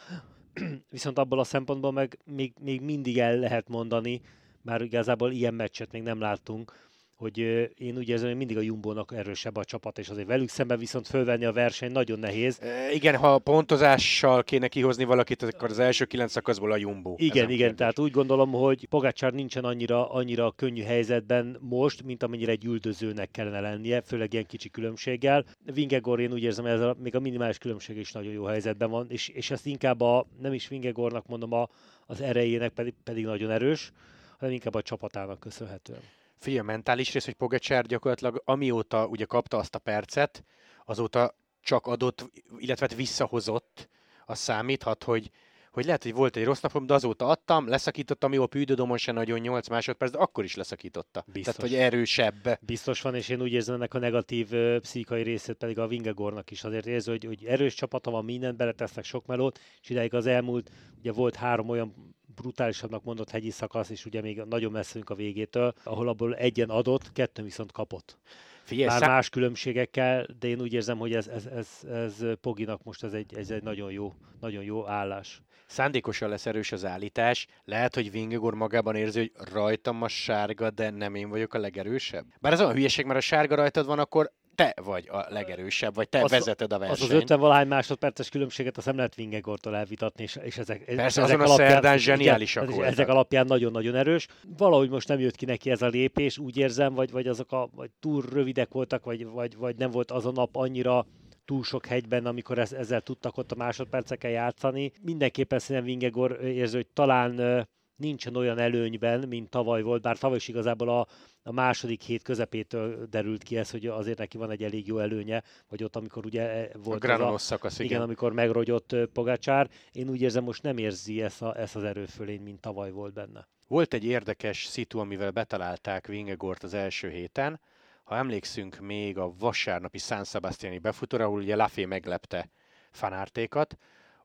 viszont 0.91 1.18
abból 1.18 1.39
a 1.39 1.44
szempontból 1.44 1.91
meg 1.91 2.19
még, 2.25 2.53
még 2.62 2.81
mindig 2.81 3.19
el 3.19 3.38
lehet 3.38 3.69
mondani, 3.69 4.21
már 4.62 4.82
igazából 4.82 5.32
ilyen 5.32 5.54
meccset 5.54 5.92
még 5.92 6.02
nem 6.02 6.20
láttunk, 6.20 6.74
hogy 7.20 7.38
én 7.78 7.98
úgy 7.98 8.10
érzem, 8.10 8.28
hogy 8.28 8.38
mindig 8.38 8.58
a 8.58 8.62
Jumbo-nak 8.62 9.14
erősebb 9.16 9.58
a 9.58 9.64
csapat, 9.64 10.00
és 10.00 10.10
azért 10.10 10.28
velük 10.28 10.50
szemben 10.50 10.78
viszont 10.78 11.08
fölvenni 11.08 11.46
a 11.46 11.52
verseny 11.52 11.92
nagyon 11.92 12.20
nehéz. 12.20 12.60
E, 12.62 12.92
igen, 12.92 13.16
ha 13.16 13.38
pontozással 13.38 14.44
kéne 14.44 14.68
kihozni 14.68 15.04
valakit, 15.04 15.44
akkor 15.44 15.70
az 15.70 15.80
első 15.80 16.06
kilenc 16.06 16.32
szakaszból 16.32 16.72
a 16.72 16.78
Jumbo. 16.78 17.14
Igen, 17.18 17.44
igen, 17.44 17.58
kérdés. 17.58 17.78
tehát 17.78 18.00
úgy 18.00 18.12
gondolom, 18.12 18.52
hogy 18.52 18.88
Pogácsár 18.90 19.34
nincsen 19.34 19.64
annyira, 19.64 20.12
annyira 20.12 20.52
könnyű 20.52 20.82
helyzetben 20.82 21.58
most, 21.60 22.04
mint 22.04 22.24
amennyire 22.24 22.52
egy 22.52 22.66
üldözőnek 22.66 23.32
kellene 23.32 23.60
lennie, 23.60 24.02
főleg 24.02 24.34
ilyen 24.34 24.46
kicsi 24.46 24.70
különbséggel. 24.70 25.46
Vingegor 25.74 26.20
én 26.20 26.32
úgy 26.32 26.44
érzem, 26.44 26.66
ez 26.66 26.82
a, 26.82 26.96
még 27.00 27.16
a 27.16 27.20
minimális 27.20 27.58
különbség 27.58 27.98
is 27.98 28.12
nagyon 28.12 28.34
jó 28.34 28.44
helyzetben 28.44 28.90
van, 28.90 29.08
és, 29.10 29.28
és 29.28 29.52
ezt 29.52 29.66
inkább 29.66 30.02
a, 30.02 30.26
nem 30.42 30.54
is 30.54 30.68
Vingegornak 30.68 31.28
mondom, 31.28 31.54
a, 31.54 31.70
az 32.06 32.22
erejének 32.22 32.70
pedig, 32.72 32.94
pedig 33.04 33.26
nagyon 33.26 33.52
erős, 33.52 33.92
hanem 34.39 34.53
inkább 34.53 34.74
a 34.74 34.81
csapatának 34.81 35.39
köszönhetően. 35.39 36.01
Figyelj, 36.38 36.59
a 36.59 36.63
mentális 36.63 37.13
rész, 37.13 37.25
hogy 37.25 37.33
Pogacar 37.33 37.86
gyakorlatilag 37.86 38.41
amióta 38.45 39.07
ugye 39.07 39.25
kapta 39.25 39.57
azt 39.57 39.75
a 39.75 39.80
percet, 39.80 40.44
azóta 40.86 41.36
csak 41.62 41.88
adott, 41.88 42.30
illetve 42.57 42.88
hát 42.89 42.97
visszahozott, 42.97 43.89
az 44.25 44.39
számíthat, 44.39 45.03
hogy, 45.03 45.31
hogy 45.71 45.86
lehet, 45.86 46.03
hogy 46.03 46.13
volt 46.13 46.36
egy 46.36 46.44
rossz 46.44 46.59
napom, 46.59 46.86
de 46.86 46.94
azóta 46.94 47.27
adtam, 47.27 47.68
leszakítottam, 47.68 48.33
jó, 48.33 48.44
a 48.44 48.47
pűdödomon 48.47 48.97
se 48.97 49.12
nagyon 49.12 49.39
8 49.39 49.68
másodperc, 49.68 50.12
de 50.12 50.18
akkor 50.18 50.44
is 50.44 50.56
leszakította. 50.56 51.24
Biztos. 51.25 51.56
Tehát, 51.56 51.71
hogy 51.71 51.80
erősebb. 51.80 52.59
Biztos 52.62 53.01
van, 53.01 53.15
és 53.15 53.30
én 53.30 53.41
úgy 53.41 53.51
érzem 53.51 53.75
ennek 53.75 53.94
a 53.94 54.00
negatív 54.00 54.53
ö, 54.53 54.80
pszichai 54.80 55.24
részét 55.24 55.56
pedig 55.56 55.80
a 55.80 55.88
Vingegornak 55.88 56.51
is 56.51 56.63
azért 56.63 56.86
érző, 56.86 57.12
hogy, 57.12 57.25
hogy 57.25 57.45
erős 57.45 57.74
csapata 57.74 58.12
van, 58.12 58.25
mindent 58.25 58.57
beletesznek 58.57 59.03
sok 59.03 59.25
melót, 59.25 59.59
és 59.81 59.89
idáig 59.89 60.13
az 60.13 60.25
elmúlt, 60.25 60.71
ugye 61.00 61.12
volt 61.12 61.36
három 61.36 61.69
olyan 61.69 62.15
brutálisabbnak 62.41 63.03
mondott 63.03 63.30
hegyi 63.30 63.50
szakasz, 63.50 63.89
és 63.89 64.06
ugye 64.06 64.21
még 64.21 64.41
nagyon 64.50 64.71
messze 64.71 64.89
vagyunk 64.89 65.09
a 65.09 65.15
végétől, 65.15 65.74
ahol 65.83 66.07
abból 66.07 66.36
egyen 66.36 66.69
adott, 66.69 67.12
kettőn 67.12 67.45
viszont 67.45 67.71
kapott. 67.71 68.18
Figyelj, 68.63 68.88
Már 68.88 69.00
szá- 69.00 69.09
más 69.09 69.30
különbségekkel, 69.30 70.25
de 70.39 70.47
én 70.47 70.62
úgy 70.62 70.74
érzem, 70.74 70.97
hogy 70.97 71.13
ez, 71.13 71.27
ez, 71.27 71.45
ez, 71.45 71.68
ez 71.91 72.24
Poginak 72.41 72.83
most 72.83 73.03
ez 73.03 73.13
egy, 73.13 73.33
ez 73.38 73.50
egy 73.51 73.63
nagyon, 73.63 73.91
jó, 73.91 74.13
nagyon 74.39 74.63
jó 74.63 74.88
állás. 74.88 75.41
szándékosan 75.68 76.30
lesz 76.30 76.45
erős 76.45 76.71
az 76.71 76.86
állítás. 76.86 77.47
Lehet, 77.65 77.95
hogy 77.95 78.12
Vingegor 78.12 78.53
magában 78.53 78.95
érzi, 78.95 79.19
hogy 79.19 79.47
rajtam 79.53 80.01
a 80.01 80.07
sárga, 80.07 80.69
de 80.69 80.89
nem 80.89 81.15
én 81.15 81.30
vagyok 81.30 81.53
a 81.53 81.59
legerősebb. 81.59 82.25
Bár 82.39 82.53
ez 82.53 82.59
olyan 82.62 82.74
hülyeség, 82.74 83.06
mert 83.06 83.15
ha 83.15 83.21
sárga 83.21 83.56
rajtad 83.56 83.86
van, 83.86 84.00
akkor 84.00 84.31
te 84.60 84.74
vagy 84.84 85.08
a 85.12 85.26
legerősebb, 85.30 85.94
vagy 85.96 86.10
te 86.10 86.22
Az- 86.22 86.32
vezeted 86.32 86.72
a 86.72 86.76
Az 86.76 86.82
versenyt. 86.82 87.12
az 87.12 87.18
50 87.18 87.40
valahány 87.40 87.68
másodperces 87.68 88.30
különbséget 88.30 88.78
azt 88.78 88.86
nem 88.86 88.96
lehet 88.96 89.16
Vingegortól 89.16 89.76
elvitatni, 89.76 90.24
és, 90.24 90.40
és 90.44 90.58
ezek, 90.58 90.84
Persze, 90.96 91.22
ezek 91.22 91.40
azon 91.40 91.52
a 91.52 91.56
szerdán 91.56 91.98
zseniálisak 91.98 92.64
igen, 92.64 92.76
voltak. 92.76 92.94
Ezek 92.94 93.08
alapján 93.08 93.46
nagyon-nagyon 93.46 93.96
erős. 93.96 94.28
Valahogy 94.58 94.90
most 94.90 95.08
nem 95.08 95.20
jött 95.20 95.36
ki 95.36 95.46
neki 95.46 95.72
ez 95.72 95.82
a 95.82 95.88
lépés, 95.88 96.38
úgy 96.38 96.58
érzem, 96.58 96.94
vagy, 96.94 97.12
vagy 97.12 97.28
azok 97.28 97.52
a, 97.52 97.70
vagy 97.76 97.90
túl 98.00 98.24
rövidek 98.34 98.72
voltak, 98.72 99.04
vagy, 99.04 99.26
vagy, 99.26 99.58
vagy 99.58 99.76
nem 99.76 99.92
volt 99.92 100.12
az 100.12 100.26
a 100.26 100.32
nap 100.32 100.56
annyira 100.56 101.06
túl 101.46 101.64
sok 101.64 101.86
hegyben, 101.86 102.26
amikor 102.26 102.58
ez, 102.58 102.72
ezzel 102.72 103.02
tudtak 103.02 103.38
ott 103.38 103.52
a 103.52 103.56
másodpercekkel 103.56 104.32
játszani. 104.32 104.92
Mindenképpen 105.02 105.60
szerintem 105.60 105.86
Vingegor 105.86 106.40
érző, 106.44 106.76
hogy 106.76 106.88
talán 106.94 107.68
nincsen 108.00 108.36
olyan 108.36 108.57
előnyben, 108.57 109.28
mint 109.28 109.50
tavaly 109.50 109.81
volt, 109.81 110.01
bár 110.01 110.18
tavaly 110.18 110.38
is 110.38 110.48
igazából 110.48 110.90
a, 110.90 111.07
a 111.44 111.51
második 111.51 112.01
hét 112.01 112.22
közepétől 112.22 113.06
derült 113.06 113.44
ki 113.44 113.57
ez, 113.57 113.72
hogy 113.72 113.86
azért 113.86 114.18
neki 114.18 114.38
van 114.38 114.51
egy 114.51 114.63
elég 114.63 114.88
jó 114.88 114.98
előnye, 114.98 115.44
vagy 115.69 115.84
ott, 115.84 115.96
amikor 115.96 116.25
ugye 116.25 116.42
e, 116.42 116.69
a 116.74 116.78
volt 116.78 117.04
az 117.04 117.10
Granonos 117.10 117.42
szakasz, 117.42 117.80
igen, 117.80 117.86
igen. 117.86 118.01
amikor 118.01 118.34
megrogyott 118.34 118.92
ö, 118.92 119.06
Pogácsár. 119.06 119.69
Én 119.92 120.10
úgy 120.10 120.22
érzem, 120.22 120.44
most 120.44 120.63
nem 120.63 120.78
érzi 120.78 121.22
ezt, 121.22 121.42
a, 121.42 121.60
ezt 121.60 121.75
az 121.75 121.84
erőfölény, 121.84 122.42
mint 122.42 122.60
tavaly 122.60 122.92
volt 122.92 123.13
benne. 123.13 123.48
Volt 123.68 123.94
egy 123.94 124.06
érdekes 124.06 124.66
szitu, 124.66 125.00
amivel 125.00 125.31
betalálták 125.31 126.07
Vingegort 126.07 126.63
az 126.63 126.74
első 126.74 127.10
héten. 127.10 127.60
Ha 128.04 128.16
emlékszünk 128.16 128.80
még 128.80 129.18
a 129.18 129.34
vasárnapi 129.40 129.98
San 129.98 130.24
Sebastiani 130.24 130.80
befutóra, 130.80 131.25
ahol 131.25 131.40
ugye 131.40 131.56
Lafay 131.56 131.86
meglepte 131.86 132.50
fanártékat, 132.92 133.78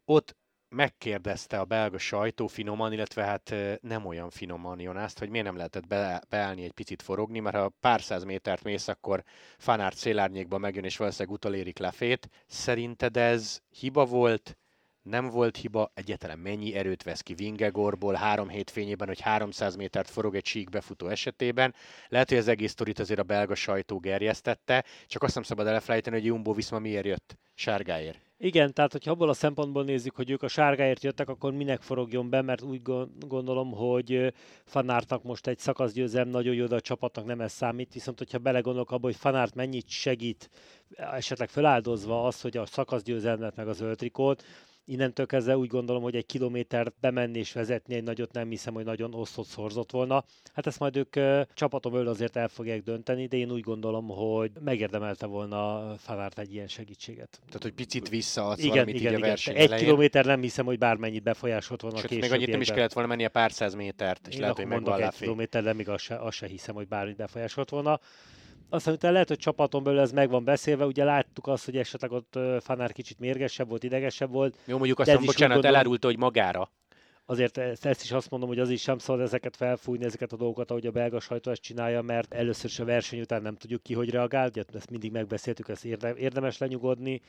ott 0.04 0.36
megkérdezte 0.74 1.58
a 1.58 1.64
belga 1.64 1.98
sajtó 1.98 2.46
finoman, 2.46 2.92
illetve 2.92 3.24
hát 3.24 3.54
nem 3.80 4.06
olyan 4.06 4.30
finoman 4.30 4.80
Jonászt, 4.80 5.18
hogy 5.18 5.28
miért 5.28 5.46
nem 5.46 5.56
lehetett 5.56 5.86
be, 5.86 6.22
beállni 6.28 6.64
egy 6.64 6.72
picit 6.72 7.02
forogni, 7.02 7.40
mert 7.40 7.56
ha 7.56 7.72
pár 7.80 8.00
száz 8.00 8.24
métert 8.24 8.62
mész, 8.64 8.88
akkor 8.88 9.22
fanárt 9.58 9.96
szélárnyékba 9.96 10.58
megjön, 10.58 10.84
és 10.84 10.96
valószínűleg 10.96 11.34
utolérik 11.34 11.78
Lafét. 11.78 12.28
Szerinted 12.46 13.16
ez 13.16 13.60
hiba 13.70 14.04
volt, 14.04 14.56
nem 15.02 15.28
volt 15.28 15.56
hiba, 15.56 15.90
egyáltalán 15.94 16.38
mennyi 16.38 16.74
erőt 16.74 17.02
vesz 17.02 17.20
ki 17.20 17.34
Vingegorból 17.34 18.14
három 18.14 18.48
hét 18.48 18.70
fényében, 18.70 19.06
hogy 19.06 19.20
300 19.20 19.76
métert 19.76 20.10
forog 20.10 20.34
egy 20.34 20.46
sík 20.46 20.68
befutó 20.68 21.06
esetében. 21.06 21.74
Lehet, 22.08 22.28
hogy 22.28 22.38
az 22.38 22.48
egész 22.48 22.70
sztorit 22.70 22.98
azért 22.98 23.20
a 23.20 23.22
belga 23.22 23.54
sajtó 23.54 23.98
gerjesztette, 23.98 24.84
csak 25.06 25.22
azt 25.22 25.34
nem 25.34 25.42
szabad 25.42 25.66
elfelejteni, 25.66 26.16
hogy 26.16 26.24
Jumbo 26.24 26.52
Viszma 26.52 26.78
miért 26.78 27.04
jött 27.04 27.38
sárgáért. 27.54 28.18
Igen, 28.44 28.72
tehát 28.72 28.92
hogyha 28.92 29.10
abból 29.10 29.28
a 29.28 29.32
szempontból 29.32 29.84
nézzük, 29.84 30.14
hogy 30.14 30.30
ők 30.30 30.42
a 30.42 30.48
sárgáért 30.48 31.02
jöttek, 31.02 31.28
akkor 31.28 31.52
minek 31.52 31.80
forogjon 31.80 32.30
be, 32.30 32.42
mert 32.42 32.62
úgy 32.62 32.82
gon- 32.82 33.28
gondolom, 33.28 33.72
hogy 33.72 34.34
Fanártnak 34.64 35.22
most 35.22 35.46
egy 35.46 35.58
szakaszgyőzelem 35.58 36.28
nagyon 36.28 36.54
jó, 36.54 36.66
de 36.66 36.74
a 36.74 36.80
csapatnak 36.80 37.24
nem 37.24 37.40
ez 37.40 37.52
számít, 37.52 37.92
viszont 37.92 38.18
hogyha 38.18 38.38
belegondolok 38.38 38.90
abba, 38.90 39.06
hogy 39.06 39.16
Fanárt 39.16 39.54
mennyit 39.54 39.88
segít, 39.88 40.50
esetleg 40.96 41.48
feláldozva 41.48 42.26
az, 42.26 42.40
hogy 42.40 42.56
a 42.56 42.66
szakaszgyőzelmet 42.66 43.56
meg 43.56 43.68
az 43.68 43.80
öltrikót, 43.80 44.44
innentől 44.84 45.26
kezdve 45.26 45.56
úgy 45.56 45.68
gondolom, 45.68 46.02
hogy 46.02 46.16
egy 46.16 46.26
kilométer 46.26 46.92
bemenni 47.00 47.38
és 47.38 47.52
vezetni 47.52 47.94
egy 47.94 48.02
nagyot 48.02 48.32
nem 48.32 48.48
hiszem, 48.48 48.74
hogy 48.74 48.84
nagyon 48.84 49.14
osztott 49.14 49.46
szorzott 49.46 49.90
volna. 49.90 50.24
Hát 50.54 50.66
ezt 50.66 50.78
majd 50.78 50.96
ők 50.96 51.16
csapatom 51.54 51.94
öl 51.94 52.08
azért 52.08 52.36
el 52.36 52.48
fogják 52.48 52.82
dönteni, 52.82 53.26
de 53.26 53.36
én 53.36 53.50
úgy 53.50 53.60
gondolom, 53.60 54.08
hogy 54.08 54.50
megérdemelte 54.64 55.26
volna 55.26 55.94
Fanárt 55.98 56.38
egy 56.38 56.54
ilyen 56.54 56.68
segítséget. 56.68 57.40
Tehát, 57.46 57.62
hogy 57.62 57.72
picit 57.72 58.08
visszaadsz 58.08 58.58
Igen, 58.58 58.70
valamit 58.70 58.94
igen, 58.94 59.12
így 59.12 59.22
a 59.22 59.26
verseny 59.26 59.54
Egy 59.54 59.64
elején. 59.64 59.84
kilométer 59.84 60.24
nem 60.24 60.40
hiszem, 60.40 60.64
hogy 60.64 60.78
bármennyit 60.78 61.22
befolyásolt 61.22 61.80
volna 61.80 61.98
Sőt, 61.98 62.10
még 62.10 62.32
annyit 62.32 62.50
nem 62.50 62.60
is 62.60 62.70
kellett 62.70 62.92
volna 62.92 63.08
menni 63.08 63.24
a 63.24 63.28
pár 63.28 63.52
száz 63.52 63.74
métert, 63.74 64.26
és 64.26 64.34
Én 64.34 64.40
lehet, 64.40 64.56
hogy 64.56 64.66
megvan 64.66 65.02
egy 65.02 65.14
kilométer, 65.18 65.62
de 65.62 65.72
még 65.72 65.88
azt 65.88 66.04
se, 66.04 66.16
azt 66.16 66.36
se 66.36 66.46
hiszem, 66.46 66.74
hogy 66.74 66.88
bármit 66.88 67.16
befolyásolt 67.16 67.70
volna. 67.70 68.00
Aztán 68.74 68.94
utána 68.94 69.12
lehet, 69.12 69.28
hogy 69.28 69.38
csapaton 69.38 69.82
belül 69.82 70.00
ez 70.00 70.12
meg 70.12 70.30
van 70.30 70.44
beszélve, 70.44 70.86
ugye 70.86 71.04
láttuk 71.04 71.46
azt, 71.46 71.64
hogy 71.64 71.76
esetleg 71.76 72.12
ott 72.12 72.38
Fanár 72.60 72.92
kicsit 72.92 73.18
mérgesebb 73.18 73.68
volt, 73.68 73.82
idegesebb 73.82 74.30
volt. 74.30 74.56
Jó, 74.64 74.76
mondjuk 74.76 74.98
azt 74.98 75.08
mondom, 75.08 75.26
bocsánat, 75.26 75.52
gondolom- 75.52 75.76
elárulta, 75.76 76.06
hogy 76.06 76.18
magára. 76.18 76.70
Azért 77.26 77.58
ezt, 77.58 77.84
ezt 77.86 78.02
is 78.02 78.12
azt 78.12 78.30
mondom, 78.30 78.48
hogy 78.48 78.58
az 78.58 78.70
is 78.70 78.82
sem 78.82 78.98
szabad 78.98 79.20
ezeket 79.22 79.56
felfújni, 79.56 80.04
ezeket 80.04 80.32
a 80.32 80.36
dolgokat, 80.36 80.70
ahogy 80.70 80.86
a 80.86 80.90
belga 80.90 81.20
sajtó 81.20 81.50
ezt 81.50 81.62
csinálja, 81.62 82.02
mert 82.02 82.34
először 82.34 82.70
is 82.70 82.78
a 82.78 82.84
verseny 82.84 83.20
után 83.20 83.42
nem 83.42 83.56
tudjuk 83.56 83.82
ki, 83.82 83.94
hogy 83.94 84.10
reagál, 84.10 84.48
ugye 84.48 84.62
ezt 84.72 84.90
mindig 84.90 85.12
megbeszéltük, 85.12 85.68
ezt 85.68 85.84
érdemes 85.84 86.58
lenyugodni, 86.58 87.20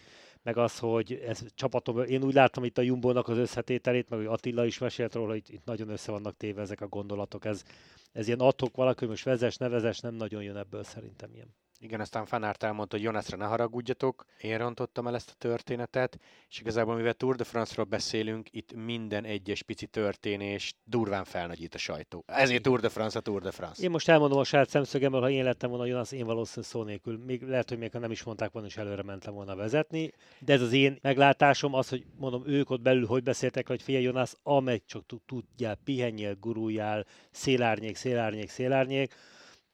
meg 0.43 0.57
az, 0.57 0.79
hogy 0.79 1.13
ez 1.13 1.41
csapatom, 1.55 1.99
én 2.03 2.23
úgy 2.23 2.33
láttam 2.33 2.63
itt 2.63 2.77
a 2.77 2.81
Jumbo-nak 2.81 3.27
az 3.27 3.37
összetételét, 3.37 4.09
meg 4.09 4.19
hogy 4.19 4.27
Attila 4.27 4.65
is 4.65 4.77
mesélt 4.77 5.13
róla, 5.13 5.31
hogy 5.31 5.53
itt 5.53 5.65
nagyon 5.65 5.89
össze 5.89 6.11
vannak 6.11 6.37
téve 6.37 6.61
ezek 6.61 6.81
a 6.81 6.87
gondolatok, 6.87 7.45
ez, 7.45 7.63
ez 8.11 8.27
ilyen 8.27 8.39
adhok 8.39 8.75
valaki, 8.75 9.05
most 9.05 9.23
vezes, 9.23 9.57
ne 9.57 9.67
vezes, 9.67 9.99
nem 9.99 10.13
nagyon 10.13 10.43
jön 10.43 10.57
ebből 10.57 10.83
szerintem 10.83 11.33
ilyen. 11.33 11.64
Igen, 11.85 11.99
aztán 11.99 12.25
Fanárt 12.25 12.63
elmondta, 12.63 12.95
hogy 12.95 13.05
Jonasra 13.05 13.37
ne 13.37 13.45
haragudjatok, 13.45 14.25
én 14.41 14.57
rontottam 14.57 15.07
el 15.07 15.15
ezt 15.15 15.29
a 15.29 15.35
történetet, 15.37 16.19
és 16.49 16.59
igazából 16.59 16.95
mivel 16.95 17.13
Tour 17.13 17.35
de 17.35 17.43
France-ról 17.43 17.85
beszélünk, 17.85 18.47
itt 18.51 18.73
minden 18.73 19.23
egyes 19.23 19.63
pici 19.63 19.85
történés 19.85 20.75
durván 20.83 21.23
felnagyít 21.23 21.75
a 21.75 21.77
sajtó. 21.77 22.23
Ezért 22.27 22.61
Tour 22.61 22.79
de 22.79 22.89
France 22.89 23.17
a 23.17 23.21
Tour 23.21 23.41
de 23.41 23.51
France. 23.51 23.83
Én 23.83 23.89
most 23.89 24.09
elmondom 24.09 24.37
a 24.37 24.43
saját 24.43 24.69
szemszögemből, 24.69 25.21
ha 25.21 25.29
én 25.29 25.43
lettem 25.43 25.69
volna 25.69 25.85
Jonas, 25.85 26.11
én 26.11 26.25
valószínűleg 26.25 26.71
szó 26.71 26.83
nélkül, 26.83 27.17
még 27.25 27.41
lehet, 27.41 27.69
hogy 27.69 27.77
még 27.77 27.91
ha 27.91 27.99
nem 27.99 28.11
is 28.11 28.23
mondták 28.23 28.51
volna, 28.51 28.67
és 28.67 28.77
előre 28.77 29.03
mentem 29.03 29.33
volna 29.33 29.55
vezetni, 29.55 30.11
de 30.39 30.53
ez 30.53 30.61
az 30.61 30.73
én 30.73 30.97
meglátásom, 31.01 31.73
az, 31.73 31.89
hogy 31.89 32.05
mondom, 32.17 32.43
ők 32.45 32.69
ott 32.69 32.81
belül 32.81 33.05
hogy 33.05 33.23
beszéltek, 33.23 33.67
hogy 33.67 33.81
figyelj 33.81 34.03
Jonas, 34.03 34.33
amely 34.43 34.81
csak 34.85 35.03
tudjál, 35.25 35.75
pihenjél, 35.83 36.35
guruljál, 36.39 37.05
szélárnyék, 37.31 37.95
szélárnyék, 37.95 38.49
szélárnyék, 38.49 39.13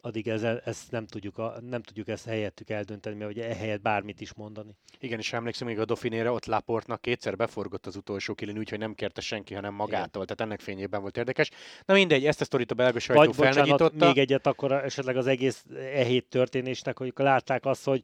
addig 0.01 0.27
ezzel, 0.27 0.61
ezt 0.65 0.91
nem 0.91 1.05
tudjuk, 1.05 1.37
a, 1.37 1.55
nem 1.69 1.81
tudjuk 1.81 2.07
ezt 2.07 2.25
helyettük 2.25 2.69
eldönteni, 2.69 3.15
mert 3.15 3.31
ugye 3.31 3.49
ehelyett 3.49 3.81
bármit 3.81 4.21
is 4.21 4.33
mondani. 4.33 4.75
Igen, 4.99 5.19
és 5.19 5.33
emlékszem 5.33 5.67
még 5.67 5.79
a 5.79 5.85
Dauphinére, 5.85 6.31
ott 6.31 6.45
Laportnak 6.45 7.01
kétszer 7.01 7.35
beforgott 7.35 7.85
az 7.85 7.95
utolsó 7.95 8.33
kilin, 8.33 8.57
úgyhogy 8.57 8.79
nem 8.79 8.93
kérte 8.93 9.21
senki, 9.21 9.53
hanem 9.53 9.73
magától. 9.73 10.23
Igen. 10.23 10.35
Tehát 10.35 10.41
ennek 10.41 10.59
fényében 10.59 11.01
volt 11.01 11.17
érdekes. 11.17 11.49
Na 11.85 11.93
mindegy, 11.93 12.25
ezt 12.25 12.41
a 12.41 12.45
sztorit 12.45 12.71
a 12.71 12.75
belga 12.75 12.99
sajtó 12.99 13.21
Vagy, 13.21 13.35
bocsánat, 13.35 13.93
még 13.93 14.17
egyet 14.17 14.47
akkor 14.47 14.71
esetleg 14.71 15.17
az 15.17 15.27
egész 15.27 15.65
e 15.93 16.03
hét 16.03 16.25
történésnek, 16.29 16.97
hogy 16.97 17.13
látták 17.15 17.65
azt, 17.65 17.83
hogy 17.83 18.03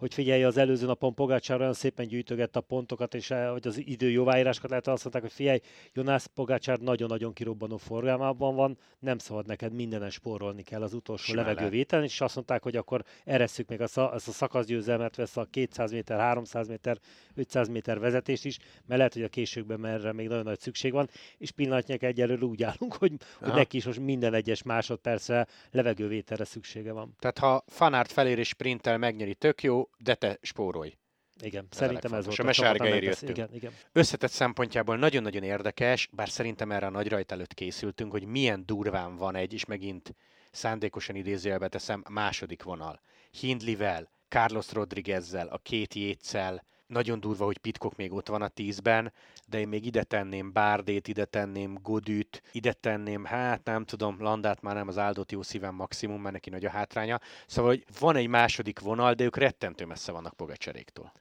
hogy 0.00 0.14
figyelj, 0.14 0.44
az 0.44 0.56
előző 0.56 0.86
napon 0.86 1.14
Pogácsár 1.14 1.60
olyan 1.60 1.72
szépen 1.72 2.06
gyűjtögette 2.06 2.58
a 2.58 2.62
pontokat, 2.62 3.14
és 3.14 3.30
eh, 3.30 3.50
hogy 3.50 3.66
az 3.66 3.82
idő 3.84 4.10
jóváírásokat 4.10 4.70
lehet, 4.70 4.86
azt 4.86 5.02
mondták, 5.02 5.22
hogy 5.22 5.32
figyelj, 5.32 5.60
Jonász 5.92 6.26
Pogácsár 6.26 6.78
nagyon-nagyon 6.78 7.32
kirobbanó 7.32 7.76
forgalmában 7.76 8.54
van, 8.54 8.78
nem 8.98 9.18
szabad 9.18 9.46
neked 9.46 9.72
mindenen 9.72 10.10
spórolni 10.10 10.62
kell 10.62 10.82
az 10.82 10.94
utolsó 10.94 11.34
levegővételen, 11.34 12.04
és 12.04 12.20
azt 12.20 12.34
mondták, 12.34 12.62
hogy 12.62 12.76
akkor 12.76 13.04
eresszük 13.24 13.68
még 13.68 13.80
ezt 13.80 13.98
a, 13.98 14.14
ezt 14.14 14.28
a 14.28 14.32
szakaszgyőzelmet, 14.32 15.16
vesz 15.16 15.36
a 15.36 15.46
200 15.50 15.90
méter, 15.92 16.18
300 16.18 16.68
méter, 16.68 16.98
500 17.34 17.68
méter 17.68 17.98
vezetést 17.98 18.44
is, 18.44 18.58
mert 18.58 18.98
lehet, 18.98 19.12
hogy 19.12 19.22
a 19.22 19.28
későkben 19.28 19.86
erre 19.86 20.12
még 20.12 20.28
nagyon 20.28 20.44
nagy 20.44 20.60
szükség 20.60 20.92
van, 20.92 21.08
és 21.38 21.50
pillanatnyilag 21.50 22.04
egyelőre 22.04 22.44
úgy 22.44 22.62
állunk, 22.62 22.94
hogy, 22.94 23.12
hogy 23.38 23.52
neki 23.52 23.76
is 23.76 23.84
most 23.84 24.00
minden 24.00 24.34
egyes 24.34 24.62
másodpercre 24.62 25.46
levegővételre 25.70 26.44
szüksége 26.44 26.92
van. 26.92 27.14
Tehát 27.18 27.38
ha 27.38 27.64
Fanárt 27.66 28.12
felér 28.12 28.38
és 28.38 28.48
sprintel 28.48 28.98
megnyeri, 28.98 29.34
tök 29.34 29.62
jó, 29.62 29.88
de 29.98 30.14
te 30.14 30.38
spórolj. 30.42 30.98
Igen, 31.42 31.66
ez 31.70 31.76
szerintem 31.76 32.12
ez 32.12 32.24
volt. 32.24 32.38
A 32.38 32.42
mesárgáért 32.42 33.02
jöttünk. 33.02 33.30
Igen, 33.30 33.48
igen. 33.52 33.72
Összetett 33.92 34.30
szempontjából 34.30 34.96
nagyon-nagyon 34.96 35.42
érdekes, 35.42 36.08
bár 36.12 36.28
szerintem 36.28 36.70
erre 36.70 36.86
a 36.86 36.90
nagy 36.90 37.08
rajt 37.08 37.32
előtt 37.32 37.54
készültünk, 37.54 38.10
hogy 38.10 38.24
milyen 38.24 38.66
durván 38.66 39.16
van 39.16 39.34
egy, 39.34 39.52
és 39.52 39.64
megint 39.64 40.14
szándékosan 40.50 41.16
idézőjelbe 41.16 41.68
teszem, 41.68 42.04
második 42.08 42.62
vonal. 42.62 43.00
Hindlivel, 43.30 44.10
Carlos 44.28 44.72
Rodriguezzel, 44.72 45.46
a 45.46 45.58
két 45.58 45.94
jétszel, 45.94 46.64
nagyon 46.90 47.20
durva, 47.20 47.44
hogy 47.44 47.58
Pitkok 47.58 47.96
még 47.96 48.12
ott 48.12 48.28
van 48.28 48.42
a 48.42 48.48
tízben, 48.48 49.12
de 49.48 49.58
én 49.58 49.68
még 49.68 49.86
ide 49.86 50.02
tenném 50.02 50.52
Bárdét, 50.52 51.08
ide 51.08 51.24
tenném 51.24 51.78
Godüt, 51.82 52.42
ide 52.52 52.72
tenném, 52.72 53.24
hát 53.24 53.64
nem 53.64 53.84
tudom, 53.84 54.16
Landát 54.22 54.62
már 54.62 54.74
nem 54.74 54.88
az 54.88 54.98
áldott 54.98 55.32
jó 55.32 55.42
szívem 55.42 55.74
maximum, 55.74 56.20
mert 56.20 56.34
neki 56.34 56.50
nagy 56.50 56.64
a 56.64 56.70
hátránya. 56.70 57.20
Szóval, 57.46 57.70
hogy 57.70 57.84
van 57.98 58.16
egy 58.16 58.28
második 58.28 58.80
vonal, 58.80 59.14
de 59.14 59.24
ők 59.24 59.36
rettentő 59.36 59.84
messze 59.84 60.12
vannak 60.12 60.34
Pogacseréktől. 60.34 61.12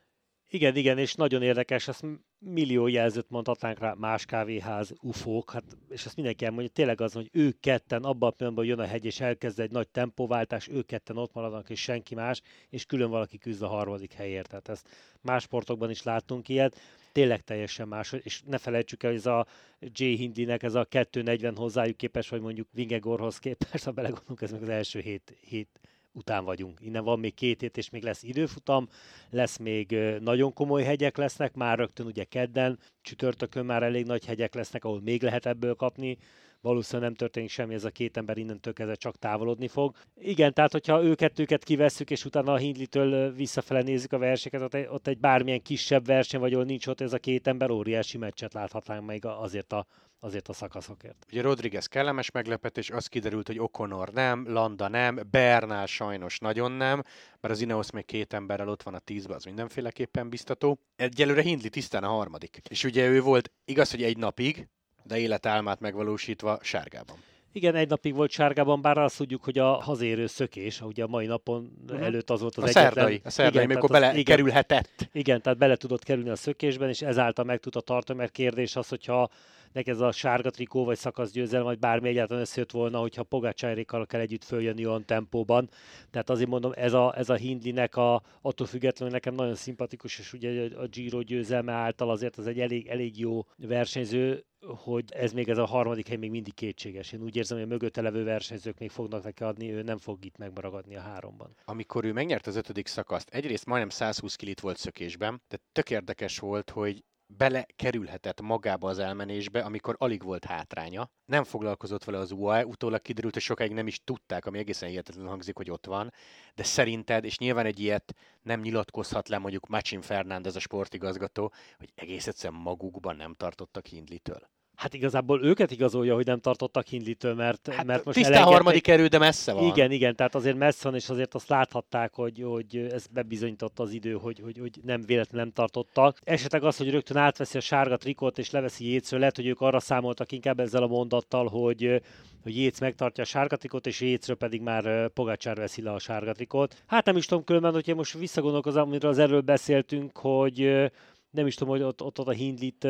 Igen, 0.51 0.75
igen, 0.75 0.97
és 0.97 1.13
nagyon 1.13 1.41
érdekes, 1.41 1.87
ezt 1.87 2.05
millió 2.39 2.87
jelzőt 2.87 3.29
mondhatnánk 3.29 3.79
rá, 3.79 3.93
más 3.93 4.25
kávéház, 4.25 4.93
ufók, 5.01 5.51
hát, 5.51 5.63
és 5.89 6.05
ezt 6.05 6.15
mindenki 6.15 6.45
elmondja, 6.45 6.69
tényleg 6.69 7.01
az, 7.01 7.13
hogy 7.13 7.29
ők 7.31 7.59
ketten, 7.59 8.03
abban 8.03 8.29
a 8.29 8.31
pillanatban 8.31 8.65
jön 8.65 8.79
a 8.79 8.85
hegy, 8.85 9.05
és 9.05 9.19
elkezd 9.19 9.59
egy 9.59 9.71
nagy 9.71 9.87
tempóváltás, 9.87 10.67
ők 10.67 10.85
ketten 10.85 11.17
ott 11.17 11.33
maradnak, 11.33 11.69
és 11.69 11.81
senki 11.81 12.15
más, 12.15 12.41
és 12.69 12.85
külön 12.85 13.09
valaki 13.09 13.37
küzd 13.37 13.61
a 13.61 13.67
harmadik 13.67 14.13
helyért. 14.13 14.47
Tehát 14.47 14.69
ezt 14.69 14.87
más 15.21 15.43
sportokban 15.43 15.89
is 15.89 16.03
láttunk 16.03 16.49
ilyet, 16.49 16.79
tényleg 17.11 17.41
teljesen 17.41 17.87
más, 17.87 18.11
és 18.11 18.41
ne 18.45 18.57
felejtsük 18.57 19.03
el, 19.03 19.09
hogy 19.09 19.19
ez 19.19 19.25
a 19.25 19.45
J. 19.79 20.03
Hindinek 20.03 20.63
ez 20.63 20.75
a 20.75 20.85
240 20.85 21.55
hozzájuk 21.55 21.97
képes, 21.97 22.29
vagy 22.29 22.41
mondjuk 22.41 22.67
Vingegorhoz 22.71 23.37
képest, 23.39 23.83
ha 23.83 23.91
belegondolunk, 23.91 24.41
ez 24.41 24.51
meg 24.51 24.61
az 24.61 24.69
első 24.69 24.99
hét, 24.99 25.37
hét 25.41 25.79
után 26.11 26.43
vagyunk. 26.43 26.79
Innen 26.81 27.03
van 27.03 27.19
még 27.19 27.33
két 27.33 27.61
hét, 27.61 27.77
és 27.77 27.89
még 27.89 28.03
lesz 28.03 28.23
időfutam, 28.23 28.87
lesz 29.29 29.57
még 29.57 29.97
nagyon 30.19 30.53
komoly 30.53 30.83
hegyek 30.83 31.17
lesznek, 31.17 31.53
már 31.53 31.77
rögtön 31.77 32.05
ugye 32.05 32.23
kedden, 32.23 32.79
csütörtökön 33.01 33.65
már 33.65 33.83
elég 33.83 34.05
nagy 34.05 34.25
hegyek 34.25 34.53
lesznek, 34.53 34.85
ahol 34.85 35.01
még 35.01 35.23
lehet 35.23 35.45
ebből 35.45 35.75
kapni, 35.75 36.17
valószínűleg 36.61 37.09
nem 37.09 37.17
történik 37.17 37.49
semmi, 37.49 37.73
ez 37.73 37.83
a 37.83 37.89
két 37.89 38.17
ember 38.17 38.37
innentől 38.37 38.73
kezdve 38.73 38.95
csak 38.95 39.15
távolodni 39.15 39.67
fog. 39.67 39.95
Igen, 40.15 40.53
tehát 40.53 40.71
hogyha 40.71 41.03
őket, 41.03 41.39
őket 41.39 41.63
kivesszük, 41.63 42.09
és 42.09 42.25
utána 42.25 42.53
a 42.53 42.57
Hindlitől 42.57 43.33
visszafele 43.33 43.81
nézzük 43.81 44.13
a 44.13 44.17
verseket, 44.17 44.61
ott 44.61 44.73
egy, 44.73 44.87
ott 44.89 45.07
egy 45.07 45.19
bármilyen 45.19 45.61
kisebb 45.61 46.05
verseny, 46.05 46.39
vagy 46.39 46.53
ahol 46.53 46.65
nincs 46.65 46.87
ott 46.87 47.01
ez 47.01 47.13
a 47.13 47.19
két 47.19 47.47
ember, 47.47 47.69
óriási 47.69 48.17
meccset 48.17 48.53
láthatnánk 48.53 49.05
még 49.05 49.25
azért 49.25 49.73
a 49.73 49.85
azért 50.19 50.47
a 50.47 50.53
szakaszokért. 50.53 51.25
Ugye 51.31 51.41
Rodriguez 51.41 51.85
kellemes 51.85 52.31
meglepetés, 52.31 52.89
az 52.89 53.07
kiderült, 53.07 53.47
hogy 53.47 53.59
Okonor 53.59 54.09
nem, 54.09 54.51
Landa 54.51 54.87
nem, 54.87 55.19
Bernál 55.31 55.85
sajnos 55.85 56.39
nagyon 56.39 56.71
nem, 56.71 57.03
mert 57.39 57.53
az 57.53 57.61
Ineos 57.61 57.91
még 57.91 58.05
két 58.05 58.33
emberrel 58.33 58.69
ott 58.69 58.83
van 58.83 58.93
a 58.93 58.99
tízben, 58.99 59.35
az 59.35 59.43
mindenféleképpen 59.43 60.29
biztató. 60.29 60.79
Egyelőre 60.95 61.41
Hindli 61.41 61.69
tisztán 61.69 62.03
a 62.03 62.07
harmadik. 62.07 62.61
És 62.69 62.83
ugye 62.83 63.07
ő 63.07 63.21
volt, 63.21 63.51
igaz, 63.65 63.91
hogy 63.91 64.03
egy 64.03 64.17
napig, 64.17 64.67
de 65.03 65.17
életálmát 65.17 65.79
megvalósítva 65.79 66.59
sárgában. 66.61 67.17
Igen, 67.51 67.75
egy 67.75 67.89
napig 67.89 68.15
volt 68.15 68.31
sárgában, 68.31 68.81
bár 68.81 68.97
azt 68.97 69.17
tudjuk, 69.17 69.43
hogy 69.43 69.57
a 69.57 69.73
hazérő 69.73 70.27
szökés, 70.27 70.81
ugye 70.81 71.03
a 71.03 71.07
mai 71.07 71.25
napon 71.25 71.71
uh-huh. 71.87 72.05
előtt 72.05 72.29
az 72.29 72.41
volt 72.41 72.57
az 72.57 72.63
a 72.63 72.67
egyetlen... 72.67 72.91
Szerdai, 72.93 73.21
a 73.23 73.29
szerdai, 73.29 73.63
igen, 73.63 73.69
amikor 73.69 73.89
bele 73.89 74.11
igen, 74.11 74.23
kerülhetett. 74.23 75.09
Igen, 75.11 75.41
tehát 75.41 75.57
bele 75.57 75.75
tudott 75.75 76.03
kerülni 76.03 76.29
a 76.29 76.35
szökésben, 76.35 76.89
és 76.89 77.01
ezáltal 77.01 77.45
meg 77.45 77.59
tudta 77.59 77.81
tartani, 77.81 78.19
mert 78.19 78.31
kérdés 78.31 78.75
az, 78.75 78.87
hogyha 78.87 79.29
neki 79.71 79.89
ez 79.89 79.99
a 79.99 80.11
sárga 80.11 80.49
trikó, 80.49 80.85
vagy 80.85 80.97
szakaszgyőzelem, 80.97 81.65
vagy 81.65 81.79
bármi 81.79 82.09
egyáltalán 82.09 82.41
összejött 82.41 82.71
volna, 82.71 82.99
hogyha 82.99 83.23
Pogácsárékkal 83.23 84.05
kell 84.05 84.19
együtt 84.19 84.43
följönni 84.43 84.85
olyan 84.85 85.05
tempóban. 85.05 85.69
Tehát 86.11 86.29
azért 86.29 86.49
mondom, 86.49 86.71
ez 86.75 86.93
a, 86.93 87.13
ez 87.17 87.29
a 87.29 87.35
Hindlinek 87.35 87.95
a, 87.95 88.21
attól 88.41 88.67
függetlenül 88.67 89.13
nekem 89.13 89.33
nagyon 89.33 89.55
szimpatikus, 89.55 90.19
és 90.19 90.33
ugye 90.33 90.75
a 90.75 90.87
Giro 90.87 91.21
győzelme 91.21 91.71
által 91.71 92.09
azért 92.09 92.37
az 92.37 92.47
egy 92.47 92.59
elég, 92.59 92.87
elég 92.87 93.19
jó 93.19 93.45
versenyző, 93.57 94.43
hogy 94.65 95.03
ez 95.13 95.31
még 95.31 95.49
ez 95.49 95.57
a 95.57 95.65
harmadik 95.65 96.07
hely 96.07 96.17
még 96.17 96.29
mindig 96.29 96.53
kétséges. 96.53 97.11
Én 97.11 97.21
úgy 97.21 97.35
érzem, 97.35 97.57
hogy 97.57 97.65
a 97.65 97.69
mögötte 97.69 98.01
levő 98.01 98.23
versenyzők 98.23 98.77
még 98.77 98.89
fognak 98.89 99.23
neki 99.23 99.43
adni, 99.43 99.71
ő 99.71 99.81
nem 99.81 99.97
fog 99.97 100.25
itt 100.25 100.37
megmaragadni 100.37 100.95
a 100.95 101.01
háromban. 101.01 101.55
Amikor 101.65 102.05
ő 102.05 102.13
megnyert 102.13 102.47
az 102.47 102.55
ötödik 102.55 102.87
szakaszt, 102.87 103.29
egyrészt 103.29 103.65
majdnem 103.65 103.89
120 103.89 104.35
kilit 104.35 104.59
volt 104.59 104.77
szökésben, 104.77 105.41
de 105.47 105.57
tök 105.71 105.89
érdekes 105.89 106.39
volt, 106.39 106.69
hogy 106.69 107.03
belekerülhetett 107.37 108.41
magába 108.41 108.89
az 108.89 108.99
elmenésbe, 108.99 109.59
amikor 109.61 109.95
alig 109.97 110.23
volt 110.23 110.45
hátránya. 110.45 111.09
Nem 111.25 111.43
foglalkozott 111.43 112.03
vele 112.03 112.17
az 112.17 112.31
UAE, 112.31 112.65
utólag 112.65 113.01
kiderült, 113.01 113.33
hogy 113.33 113.43
sokáig 113.43 113.71
nem 113.71 113.87
is 113.87 114.03
tudták, 114.03 114.45
ami 114.45 114.57
egészen 114.57 114.89
hihetetlen 114.89 115.27
hangzik, 115.27 115.55
hogy 115.55 115.71
ott 115.71 115.85
van. 115.85 116.13
De 116.55 116.63
szerinted, 116.63 117.25
és 117.25 117.37
nyilván 117.37 117.65
egy 117.65 117.79
ilyet 117.79 118.15
nem 118.41 118.61
nyilatkozhat 118.61 119.27
le 119.27 119.37
mondjuk 119.37 119.67
Machin 119.67 120.01
Fernández 120.01 120.55
a 120.55 120.59
sportigazgató, 120.59 121.53
hogy 121.77 121.91
egész 121.95 122.27
egyszerűen 122.27 122.61
magukban 122.61 123.15
nem 123.15 123.33
tartottak 123.33 123.85
Hindlitől. 123.85 124.49
Hát 124.79 124.93
igazából 124.93 125.43
őket 125.43 125.71
igazolja, 125.71 126.13
hogy 126.13 126.25
nem 126.25 126.39
tartottak 126.39 126.87
Hindlitől, 126.87 127.33
mert, 127.33 127.73
hát 127.73 127.85
mert 127.85 128.05
most 128.05 128.17
tisztán 128.17 128.43
harmadik 128.43 128.87
erő, 128.87 129.07
de 129.07 129.17
messze 129.17 129.53
van. 129.53 129.63
Igen, 129.63 129.91
igen, 129.91 130.15
tehát 130.15 130.35
azért 130.35 130.57
messze 130.57 130.89
van, 130.89 130.95
és 130.95 131.09
azért 131.09 131.35
azt 131.35 131.49
láthatták, 131.49 132.13
hogy, 132.13 132.43
hogy 132.43 132.87
ez 132.91 133.05
bebizonyította 133.11 133.83
az 133.83 133.91
idő, 133.91 134.13
hogy, 134.13 134.39
hogy, 134.43 134.57
hogy 134.59 134.71
nem 134.83 135.01
véletlenül 135.05 135.41
nem 135.41 135.53
tartottak. 135.53 136.19
Esetleg 136.23 136.63
az, 136.63 136.77
hogy 136.77 136.89
rögtön 136.89 137.17
átveszi 137.17 137.57
a 137.57 137.61
sárga 137.61 137.97
trikot 137.97 138.37
és 138.37 138.51
leveszi 138.51 138.85
Jécről, 138.85 139.19
lehet, 139.19 139.35
hogy 139.35 139.47
ők 139.47 139.61
arra 139.61 139.79
számoltak 139.79 140.31
inkább 140.31 140.59
ezzel 140.59 140.83
a 140.83 140.87
mondattal, 140.87 141.47
hogy, 141.47 142.01
hogy 142.43 142.57
Jéc 142.57 142.79
megtartja 142.79 143.23
a 143.23 143.27
sárga 143.27 143.55
trikot, 143.55 143.87
és 143.87 144.01
Jécről 144.01 144.35
pedig 144.35 144.61
már 144.61 145.07
Pogácsár 145.07 145.55
veszi 145.55 145.81
le 145.81 145.91
a 145.91 145.99
sárga 145.99 146.31
trikot. 146.31 146.83
Hát 146.87 147.05
nem 147.05 147.17
is 147.17 147.25
tudom 147.25 147.43
különben, 147.43 147.73
hogyha 147.73 147.95
most 147.95 148.17
visszagondolkozom, 148.17 148.87
amiről 148.87 149.11
az 149.11 149.17
erről 149.19 149.41
beszéltünk, 149.41 150.17
hogy 150.17 150.89
nem 151.31 151.47
is 151.47 151.55
tudom, 151.55 151.73
hogy 151.73 151.83
ott, 151.83 152.01
ott, 152.01 152.19
ott 152.19 152.27
a 152.27 152.31
Hindlit 152.31 152.87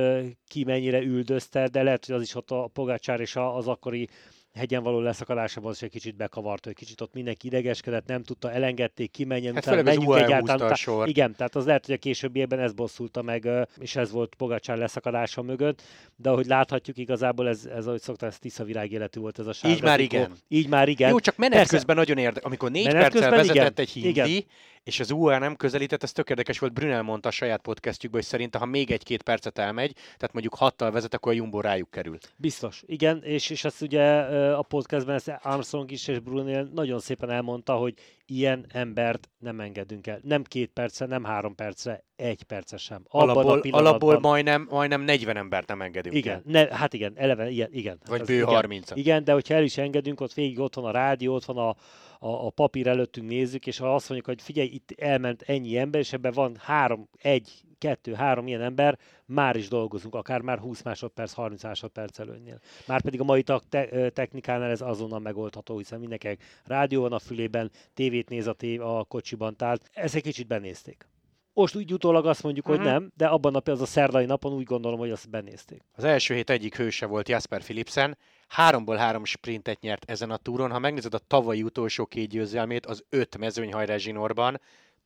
ki 0.47 0.63
mennyire 0.63 1.01
üldözte, 1.01 1.67
de 1.67 1.83
lehet, 1.83 2.05
hogy 2.05 2.15
az 2.15 2.21
is 2.21 2.35
ott 2.35 2.51
a 2.51 2.69
Pogácsár 2.73 3.19
és 3.19 3.35
az 3.35 3.67
akkori 3.67 4.09
hegyen 4.53 4.83
való 4.83 4.99
leszakadásában 4.99 5.71
az 5.71 5.83
egy 5.83 5.89
kicsit 5.89 6.15
bekavart, 6.15 6.65
hogy 6.65 6.73
kicsit 6.73 7.01
ott 7.01 7.13
mindenki 7.13 7.47
idegeskedett, 7.47 8.05
nem 8.05 8.23
tudta, 8.23 8.51
elengedték, 8.51 9.11
kimenjen, 9.11 9.53
hát 9.53 9.65
utána 9.65 9.81
menjünk 9.81 10.15
egyáltalán. 10.15 10.73
A 10.85 11.05
igen, 11.05 11.35
tehát 11.35 11.55
az 11.55 11.65
lehet, 11.65 11.85
hogy 11.85 11.95
a 11.95 11.97
későbbiekben 11.97 12.59
ez 12.59 12.73
bosszulta 12.73 13.21
meg, 13.21 13.49
és 13.79 13.95
ez 13.95 14.11
volt 14.11 14.35
Pogacsár 14.35 14.77
leszakadása 14.77 15.41
mögött, 15.41 15.81
de 16.15 16.29
ahogy 16.29 16.45
láthatjuk, 16.45 16.97
igazából 16.97 17.47
ez, 17.47 17.65
ez 17.65 17.87
ahogy 17.87 18.01
szokta, 18.01 18.25
ez 18.25 18.39
tisza 18.39 18.63
virág 18.63 18.91
életű 18.91 19.19
volt 19.19 19.39
ez 19.39 19.47
a 19.47 19.53
sárga. 19.53 19.75
Így 19.77 19.83
már 19.83 19.99
igen. 19.99 20.31
Így 20.47 20.67
már 20.67 20.89
igen. 20.89 21.09
Jó, 21.09 21.19
csak 21.19 21.37
menet 21.37 21.57
Persze. 21.57 21.75
közben 21.75 21.95
nagyon 21.95 22.17
érdekes. 22.17 22.43
Amikor 22.43 22.71
négy 22.71 22.85
menet 22.85 23.11
perccel 23.11 23.29
vezetett 23.29 23.55
igen. 23.55 23.73
egy 23.75 23.89
hindi, 23.89 24.07
igen 24.07 24.43
és 24.89 24.99
az 24.99 25.11
UA 25.11 25.37
nem 25.37 25.55
közelített, 25.55 26.03
ez 26.03 26.11
tök 26.11 26.29
érdekes 26.29 26.59
volt, 26.59 26.73
Brunel 26.73 27.01
mondta 27.01 27.29
a 27.29 27.31
saját 27.31 27.61
podcastjükben, 27.61 28.21
hogy 28.21 28.29
szerint 28.29 28.55
ha 28.55 28.65
még 28.65 28.91
egy-két 28.91 29.21
percet 29.23 29.57
elmegy, 29.57 29.93
tehát 29.93 30.33
mondjuk 30.33 30.55
hattal 30.55 30.91
vezet, 30.91 31.13
akkor 31.13 31.31
a 31.31 31.35
Jumbo 31.35 31.61
rájuk 31.61 31.91
kerül. 31.91 32.17
Biztos, 32.35 32.83
igen, 32.85 33.23
és, 33.23 33.49
és 33.49 33.63
ezt 33.63 33.81
ugye 33.81 34.03
a 34.51 34.61
podcastben 34.61 35.15
ezt 35.15 35.39
Armstrong 35.41 35.91
is 35.91 36.07
és 36.07 36.19
Brunel 36.19 36.69
nagyon 36.73 36.99
szépen 36.99 37.29
elmondta, 37.29 37.73
hogy 37.75 37.93
ilyen 38.25 38.65
embert 38.69 39.29
nem 39.39 39.59
engedünk 39.59 40.07
el. 40.07 40.19
Nem 40.23 40.43
két 40.43 40.69
percre, 40.73 41.05
nem 41.05 41.23
három 41.23 41.55
percre, 41.55 42.03
egy 42.15 42.43
perce 42.43 42.77
sem. 42.77 43.01
Abban 43.07 43.29
alapból, 43.29 43.71
alapból 43.71 44.19
majdnem, 44.19 44.67
majdnem 44.69 45.01
40 45.01 45.37
embert 45.37 45.67
nem 45.67 45.81
engedünk 45.81 46.15
igen, 46.15 46.35
el. 46.35 46.41
Ne, 46.45 46.75
hát 46.75 46.93
igen, 46.93 47.13
eleve, 47.15 47.49
igen. 47.49 47.69
igen. 47.71 47.99
Vagy 48.07 48.21
bő 48.21 48.41
30 48.41 48.91
Igen, 48.93 49.23
de 49.23 49.33
hogyha 49.33 49.53
el 49.53 49.63
is 49.63 49.77
engedünk, 49.77 50.21
ott 50.21 50.33
végig 50.33 50.59
ott 50.59 50.75
van 50.75 50.85
a 50.85 50.91
rádió, 50.91 51.33
ott 51.33 51.45
van 51.45 51.57
a, 51.57 51.75
a, 52.19 52.45
a 52.45 52.49
papír 52.49 52.87
előttünk 52.87 53.27
nézzük, 53.27 53.67
és 53.67 53.77
ha 53.77 53.95
azt 53.95 54.09
mondjuk, 54.09 54.29
hogy 54.29 54.41
figyelj, 54.45 54.67
itt 54.67 54.91
elment 54.97 55.41
ennyi 55.41 55.77
ember, 55.77 55.99
és 55.99 56.13
ebben 56.13 56.31
van 56.31 56.55
három, 56.59 57.09
egy, 57.21 57.51
kettő, 57.77 58.13
három 58.13 58.47
ilyen 58.47 58.61
ember, 58.61 58.97
már 59.25 59.55
is 59.55 59.67
dolgozunk, 59.67 60.15
akár 60.15 60.41
már 60.41 60.59
20 60.59 60.81
másodperc, 60.81 61.33
30 61.33 61.63
másodperc 61.63 62.19
előnynél. 62.19 62.59
Már 62.87 63.01
pedig 63.01 63.19
a 63.19 63.23
mai 63.23 63.43
te- 63.69 64.09
technikánál 64.09 64.69
ez 64.69 64.81
azonnal 64.81 65.19
megoldható, 65.19 65.77
hiszen 65.77 65.99
mindenkinek 65.99 66.43
rádió 66.65 67.01
van 67.01 67.13
a 67.13 67.19
fülében, 67.19 67.71
tévét 67.93 68.29
néz 68.29 68.47
a, 68.47 68.53
tév- 68.53 68.81
a 68.81 69.05
kocsiban, 69.07 69.55
tehát 69.55 69.89
ezt 69.93 70.15
egy 70.15 70.23
kicsit 70.23 70.47
benézték. 70.47 71.07
Most 71.53 71.75
úgy 71.75 71.93
utólag 71.93 72.25
azt 72.25 72.43
mondjuk, 72.43 72.65
hogy 72.65 72.79
mhm. 72.79 72.87
nem, 72.87 73.11
de 73.15 73.27
abban 73.27 73.55
a 73.55 73.61
az 73.71 73.81
a 73.81 73.85
szerdai 73.85 74.25
napon 74.25 74.53
úgy 74.53 74.63
gondolom, 74.63 74.99
hogy 74.99 75.11
azt 75.11 75.29
benézték. 75.29 75.81
Az 75.95 76.03
első 76.03 76.33
hét 76.33 76.49
egyik 76.49 76.75
hőse 76.75 77.05
volt 77.05 77.29
Jasper 77.29 77.61
Philipsen, 77.61 78.17
háromból 78.49 78.95
három 78.95 79.25
sprintet 79.25 79.81
nyert 79.81 80.09
ezen 80.09 80.31
a 80.31 80.37
túron. 80.37 80.71
Ha 80.71 80.79
megnézed 80.79 81.13
a 81.13 81.19
tavalyi 81.27 81.63
utolsó 81.63 82.05
két 82.05 82.29
győzelmét, 82.29 82.85
az 82.85 83.03
öt 83.09 83.37
mezőnyhajrá 83.37 83.97
zsinórban, 83.97 84.61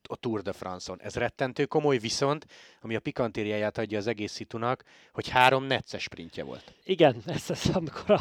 a 0.08 0.16
Tour 0.16 0.42
de 0.42 0.52
France-on. 0.52 1.00
Ez 1.02 1.14
rettentő 1.14 1.64
komoly, 1.64 1.98
viszont 1.98 2.46
ami 2.80 2.94
a 2.94 3.00
pikantériáját 3.00 3.78
adja 3.78 3.98
az 3.98 4.06
egész 4.06 4.32
szitunak, 4.32 4.84
hogy 5.12 5.28
három 5.28 5.64
necces 5.64 6.02
sprintje 6.02 6.44
volt. 6.44 6.74
Igen, 6.84 7.22
ez, 7.26 7.50
ez 7.50 7.62
amikor 7.72 8.10
a, 8.10 8.20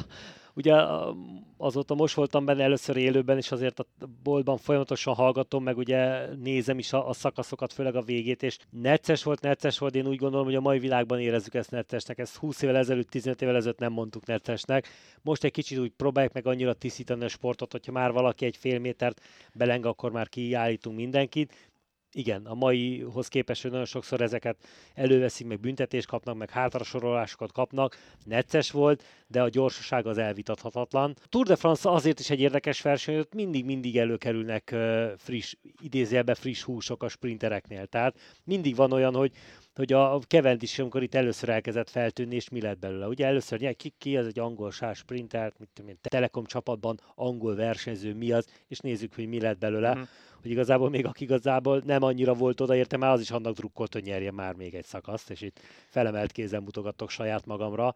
ugye 0.53 0.73
azóta 1.57 1.95
most 1.95 2.15
voltam 2.15 2.45
benne 2.45 2.63
először 2.63 2.97
élőben, 2.97 3.37
és 3.37 3.51
azért 3.51 3.79
a 3.79 3.85
boltban 4.23 4.57
folyamatosan 4.57 5.13
hallgatom, 5.13 5.63
meg 5.63 5.77
ugye 5.77 6.33
nézem 6.35 6.77
is 6.77 6.93
a, 6.93 7.09
a 7.09 7.13
szakaszokat, 7.13 7.73
főleg 7.73 7.95
a 7.95 8.01
végét, 8.01 8.43
és 8.43 8.57
necces 8.69 9.23
volt, 9.23 9.41
necces 9.41 9.77
volt, 9.77 9.95
én 9.95 10.07
úgy 10.07 10.17
gondolom, 10.17 10.45
hogy 10.45 10.55
a 10.55 10.61
mai 10.61 10.79
világban 10.79 11.19
érezzük 11.19 11.53
ezt 11.53 11.71
neccesnek, 11.71 12.17
ezt 12.17 12.35
20 12.35 12.61
évvel 12.61 12.77
ezelőtt, 12.77 13.09
15 13.09 13.41
évvel 13.41 13.55
ezelőtt 13.55 13.79
nem 13.79 13.91
mondtuk 13.91 14.25
neccesnek. 14.25 14.87
Most 15.21 15.43
egy 15.43 15.51
kicsit 15.51 15.79
úgy 15.79 15.91
próbáljuk 15.91 16.33
meg 16.33 16.47
annyira 16.47 16.73
tisztítani 16.73 17.23
a 17.23 17.27
sportot, 17.27 17.71
hogyha 17.71 17.91
már 17.91 18.11
valaki 18.11 18.45
egy 18.45 18.57
fél 18.57 18.79
métert 18.79 19.21
beleng, 19.53 19.85
akkor 19.85 20.11
már 20.11 20.29
kiállítunk 20.29 20.95
mindenkit, 20.95 21.71
igen, 22.13 22.45
a 22.45 22.53
maihoz 22.53 23.27
képest, 23.27 23.61
hogy 23.61 23.71
nagyon 23.71 23.85
sokszor 23.85 24.21
ezeket 24.21 24.57
előveszik, 24.93 25.47
meg 25.47 25.59
büntetést 25.59 26.07
kapnak, 26.07 26.37
meg 26.37 26.49
hátrasorolásokat 26.49 27.51
kapnak. 27.51 27.97
Necces 28.25 28.71
volt, 28.71 29.03
de 29.27 29.41
a 29.41 29.49
gyorsaság 29.49 30.05
az 30.07 30.17
elvitathatatlan. 30.17 31.15
Tour 31.29 31.45
de 31.45 31.55
France 31.55 31.89
azért 31.89 32.19
is 32.19 32.29
egy 32.29 32.39
érdekes 32.39 32.81
verseny, 32.81 33.15
hogy 33.15 33.27
mindig-mindig 33.35 33.97
előkerülnek 33.97 34.75
friss, 35.17 35.55
idézőjelben 35.81 36.35
friss 36.35 36.63
húsok 36.63 37.03
a 37.03 37.07
sprintereknél. 37.07 37.85
Tehát 37.85 38.19
mindig 38.43 38.75
van 38.75 38.91
olyan, 38.91 39.15
hogy 39.15 39.31
hogy 39.75 39.93
a 39.93 40.19
is, 40.59 40.79
amikor 40.79 41.03
itt 41.03 41.15
először 41.15 41.49
elkezdett 41.49 41.89
feltűnni, 41.89 42.35
és 42.35 42.49
mi 42.49 42.61
lett 42.61 42.79
belőle. 42.79 43.07
Ugye 43.07 43.25
először 43.25 43.57
nyilván 43.57 43.75
ki, 43.77 43.93
ki 43.97 44.17
az 44.17 44.27
egy 44.27 44.39
angol 44.39 44.71
sás 44.71 44.97
sprintert, 44.97 45.59
mit 45.59 45.69
tudom 45.73 45.89
én, 45.91 45.97
Telekom 46.01 46.45
csapatban 46.45 46.99
angol 47.15 47.55
versenyző 47.55 48.13
mi 48.13 48.31
az, 48.31 48.47
és 48.67 48.79
nézzük, 48.79 49.15
hogy 49.15 49.27
mi 49.27 49.39
lett 49.39 49.57
belőle. 49.57 49.95
Mm 49.95 50.01
hogy 50.43 50.51
igazából 50.51 50.89
még 50.89 51.05
aki 51.05 51.23
igazából 51.23 51.81
nem 51.85 52.03
annyira 52.03 52.33
volt 52.33 52.61
odaérte, 52.61 52.97
már 52.97 53.11
az 53.11 53.21
is 53.21 53.31
annak 53.31 53.55
drukkolt, 53.55 53.93
hogy 53.93 54.03
nyerje 54.03 54.31
már 54.31 54.53
még 54.53 54.73
egy 54.75 54.85
szakaszt, 54.85 55.29
és 55.29 55.41
itt 55.41 55.59
felemelt 55.87 56.31
kézen 56.31 56.63
mutogatok 56.63 57.09
saját 57.09 57.45
magamra. 57.45 57.95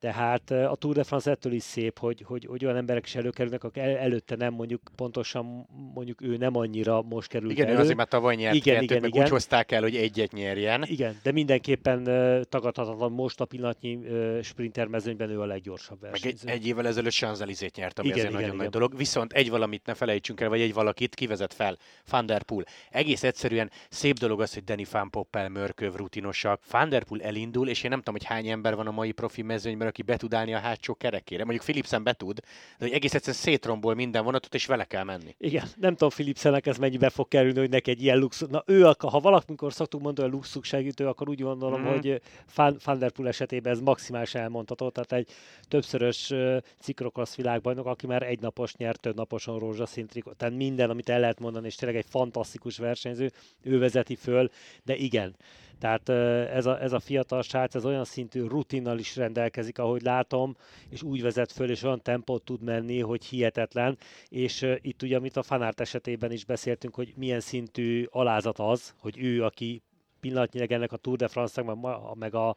Tehát 0.00 0.50
a 0.50 0.74
Tour 0.74 0.94
de 0.94 1.04
France 1.04 1.30
ettől 1.30 1.52
is 1.52 1.62
szép, 1.62 1.98
hogy, 1.98 2.24
hogy, 2.26 2.46
hogy 2.46 2.64
olyan 2.64 2.76
emberek 2.76 3.06
is 3.06 3.14
előkerülnek, 3.14 3.64
akik 3.64 3.82
el, 3.82 3.96
előtte 3.96 4.36
nem 4.36 4.52
mondjuk 4.52 4.80
pontosan, 4.96 5.66
mondjuk 5.94 6.22
ő 6.22 6.36
nem 6.36 6.56
annyira 6.56 7.02
most 7.02 7.28
kerül 7.28 7.50
igen, 7.50 7.66
elő. 7.66 7.78
azért 7.78 7.96
már 7.96 8.08
tavaly 8.08 8.34
nyert 8.34 8.54
igen, 8.54 8.74
kettőt, 8.74 8.90
igen, 8.90 9.00
meg 9.00 9.10
igen. 9.10 9.22
úgy 9.22 9.30
hozták 9.30 9.72
el, 9.72 9.82
hogy 9.82 9.96
egyet 9.96 10.32
nyerjen. 10.32 10.84
Igen, 10.86 11.18
de 11.22 11.32
mindenképpen 11.32 11.98
uh, 12.00 12.42
tagadhatatlan 12.42 13.12
most 13.12 13.40
a 13.40 13.44
pillanatnyi 13.44 13.94
uh, 13.94 14.42
sprinter 14.42 14.86
mezőnyben 14.86 15.30
ő 15.30 15.40
a 15.40 15.44
leggyorsabb 15.44 16.00
versenyző. 16.00 16.44
Meg 16.44 16.54
egy, 16.54 16.60
egy 16.60 16.66
évvel 16.66 16.86
ezelőtt 16.86 17.12
Sanzelizét 17.12 17.76
nyert, 17.76 17.98
ami 17.98 18.08
igen, 18.08 18.18
azért 18.18 18.32
igen, 18.32 18.42
nagyon 18.42 18.60
igen. 18.60 18.70
nagy 18.70 18.80
dolog. 18.80 18.96
Viszont 18.96 19.32
egy 19.32 19.50
valamit 19.50 19.86
ne 19.86 19.94
felejtsünk 19.94 20.40
el, 20.40 20.48
vagy 20.48 20.60
egy 20.60 20.74
valakit 20.74 21.14
kivezet 21.14 21.54
fel, 21.54 21.76
Van 22.10 22.26
der 22.26 22.42
Poel. 22.42 22.64
Egész 22.90 23.22
egyszerűen 23.22 23.70
szép 23.88 24.18
dolog 24.18 24.40
az, 24.40 24.54
hogy 24.54 24.64
Danny 24.64 24.86
Van 24.90 25.10
Poppel, 25.10 25.48
Mörköv 25.48 25.94
rutinosak. 25.94 26.60
Van 26.70 26.88
der 26.88 27.04
Poel 27.04 27.20
elindul, 27.22 27.68
és 27.68 27.82
én 27.82 27.90
nem 27.90 27.98
tudom, 27.98 28.14
hogy 28.14 28.24
hány 28.24 28.48
ember 28.48 28.74
van 28.74 28.86
a 28.86 28.90
mai 28.90 29.12
profi 29.12 29.42
mezőnyben, 29.42 29.88
aki 29.90 30.02
be 30.02 30.16
tud 30.16 30.34
állni 30.34 30.54
a 30.54 30.58
hátsó 30.58 30.94
kerekére. 30.94 31.44
Mondjuk 31.44 31.64
Philipsen 31.64 32.02
be 32.02 32.12
tud, 32.12 32.40
de 32.78 32.84
hogy 32.86 32.92
egész 32.92 33.14
egyszerűen 33.14 33.42
szétrombol 33.42 33.94
minden 33.94 34.24
vonatot, 34.24 34.54
és 34.54 34.66
vele 34.66 34.84
kell 34.84 35.04
menni. 35.04 35.34
Igen, 35.38 35.66
nem 35.76 35.92
tudom 35.92 36.08
Philipsennek 36.08 36.66
ez 36.66 36.76
mennyibe 36.76 37.10
fog 37.10 37.28
kerülni, 37.28 37.58
hogy 37.58 37.70
neki 37.70 37.90
egy 37.90 38.02
ilyen 38.02 38.18
luxus. 38.18 38.48
Na 38.48 38.62
ő, 38.66 38.82
ha 38.98 39.20
valamikor 39.20 39.72
szoktunk 39.72 40.02
mondani, 40.02 40.28
hogy 40.28 40.36
luxus 40.36 40.66
segítő, 40.66 41.06
akkor 41.06 41.28
úgy 41.28 41.40
gondolom, 41.40 41.80
mm. 41.80 41.84
hogy 41.84 42.20
Van, 42.54 42.76
Van 42.84 42.98
der 42.98 43.10
Poel 43.10 43.28
esetében 43.28 43.72
ez 43.72 43.80
maximális 43.80 44.34
elmondható. 44.34 44.88
Tehát 44.90 45.12
egy 45.12 45.28
többszörös 45.68 46.32
cikrokossz 46.80 47.34
világbajnok, 47.34 47.86
aki 47.86 48.06
már 48.06 48.22
egy 48.22 48.40
napos 48.40 48.74
nyert, 48.74 49.00
több 49.00 49.16
naposon 49.16 49.58
rózsaszín 49.58 50.06
trikot. 50.06 50.36
Tehát 50.36 50.54
minden, 50.54 50.90
amit 50.90 51.08
el 51.08 51.20
lehet 51.20 51.40
mondani, 51.40 51.66
és 51.66 51.74
tényleg 51.74 51.98
egy 51.98 52.06
fantasztikus 52.08 52.78
versenyző, 52.78 53.30
ő 53.62 53.78
vezeti 53.78 54.16
föl, 54.16 54.50
de 54.84 54.96
igen, 54.96 55.36
tehát 55.80 56.08
ez 56.50 56.66
a, 56.66 56.82
ez 56.82 56.92
a 56.92 57.00
fiatal 57.00 57.42
srác, 57.42 57.74
ez 57.74 57.84
olyan 57.84 58.04
szintű 58.04 58.46
rutinnal 58.46 58.98
is 58.98 59.16
rendelkezik, 59.16 59.78
ahogy 59.78 60.02
látom, 60.02 60.56
és 60.88 61.02
úgy 61.02 61.22
vezet 61.22 61.52
föl, 61.52 61.70
és 61.70 61.82
olyan 61.82 62.02
tempót 62.02 62.42
tud 62.42 62.62
menni, 62.62 63.00
hogy 63.00 63.24
hihetetlen. 63.24 63.98
És 64.28 64.66
itt 64.80 65.02
ugye, 65.02 65.16
amit 65.16 65.36
a 65.36 65.42
Fanárt 65.42 65.80
esetében 65.80 66.32
is 66.32 66.44
beszéltünk, 66.44 66.94
hogy 66.94 67.12
milyen 67.16 67.40
szintű 67.40 68.06
alázat 68.10 68.58
az, 68.58 68.94
hogy 68.98 69.18
ő, 69.18 69.44
aki 69.44 69.82
pillanatnyilag 70.20 70.72
ennek 70.72 70.92
a 70.92 70.96
Tour 70.96 71.16
de 71.16 71.28
France-nak, 71.28 72.14
meg 72.14 72.34
a, 72.34 72.48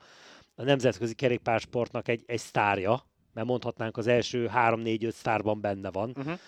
a 0.55 0.63
nemzetközi 0.63 1.13
kerékpársportnak 1.13 2.07
egy, 2.07 2.23
egy 2.25 2.39
sztárja, 2.39 3.05
mert 3.33 3.47
mondhatnánk 3.47 3.97
az 3.97 4.07
első 4.07 4.49
3-4-5 4.55 5.11
sztárban 5.11 5.61
benne 5.61 5.91
van, 5.91 6.09
uh-huh 6.09 6.39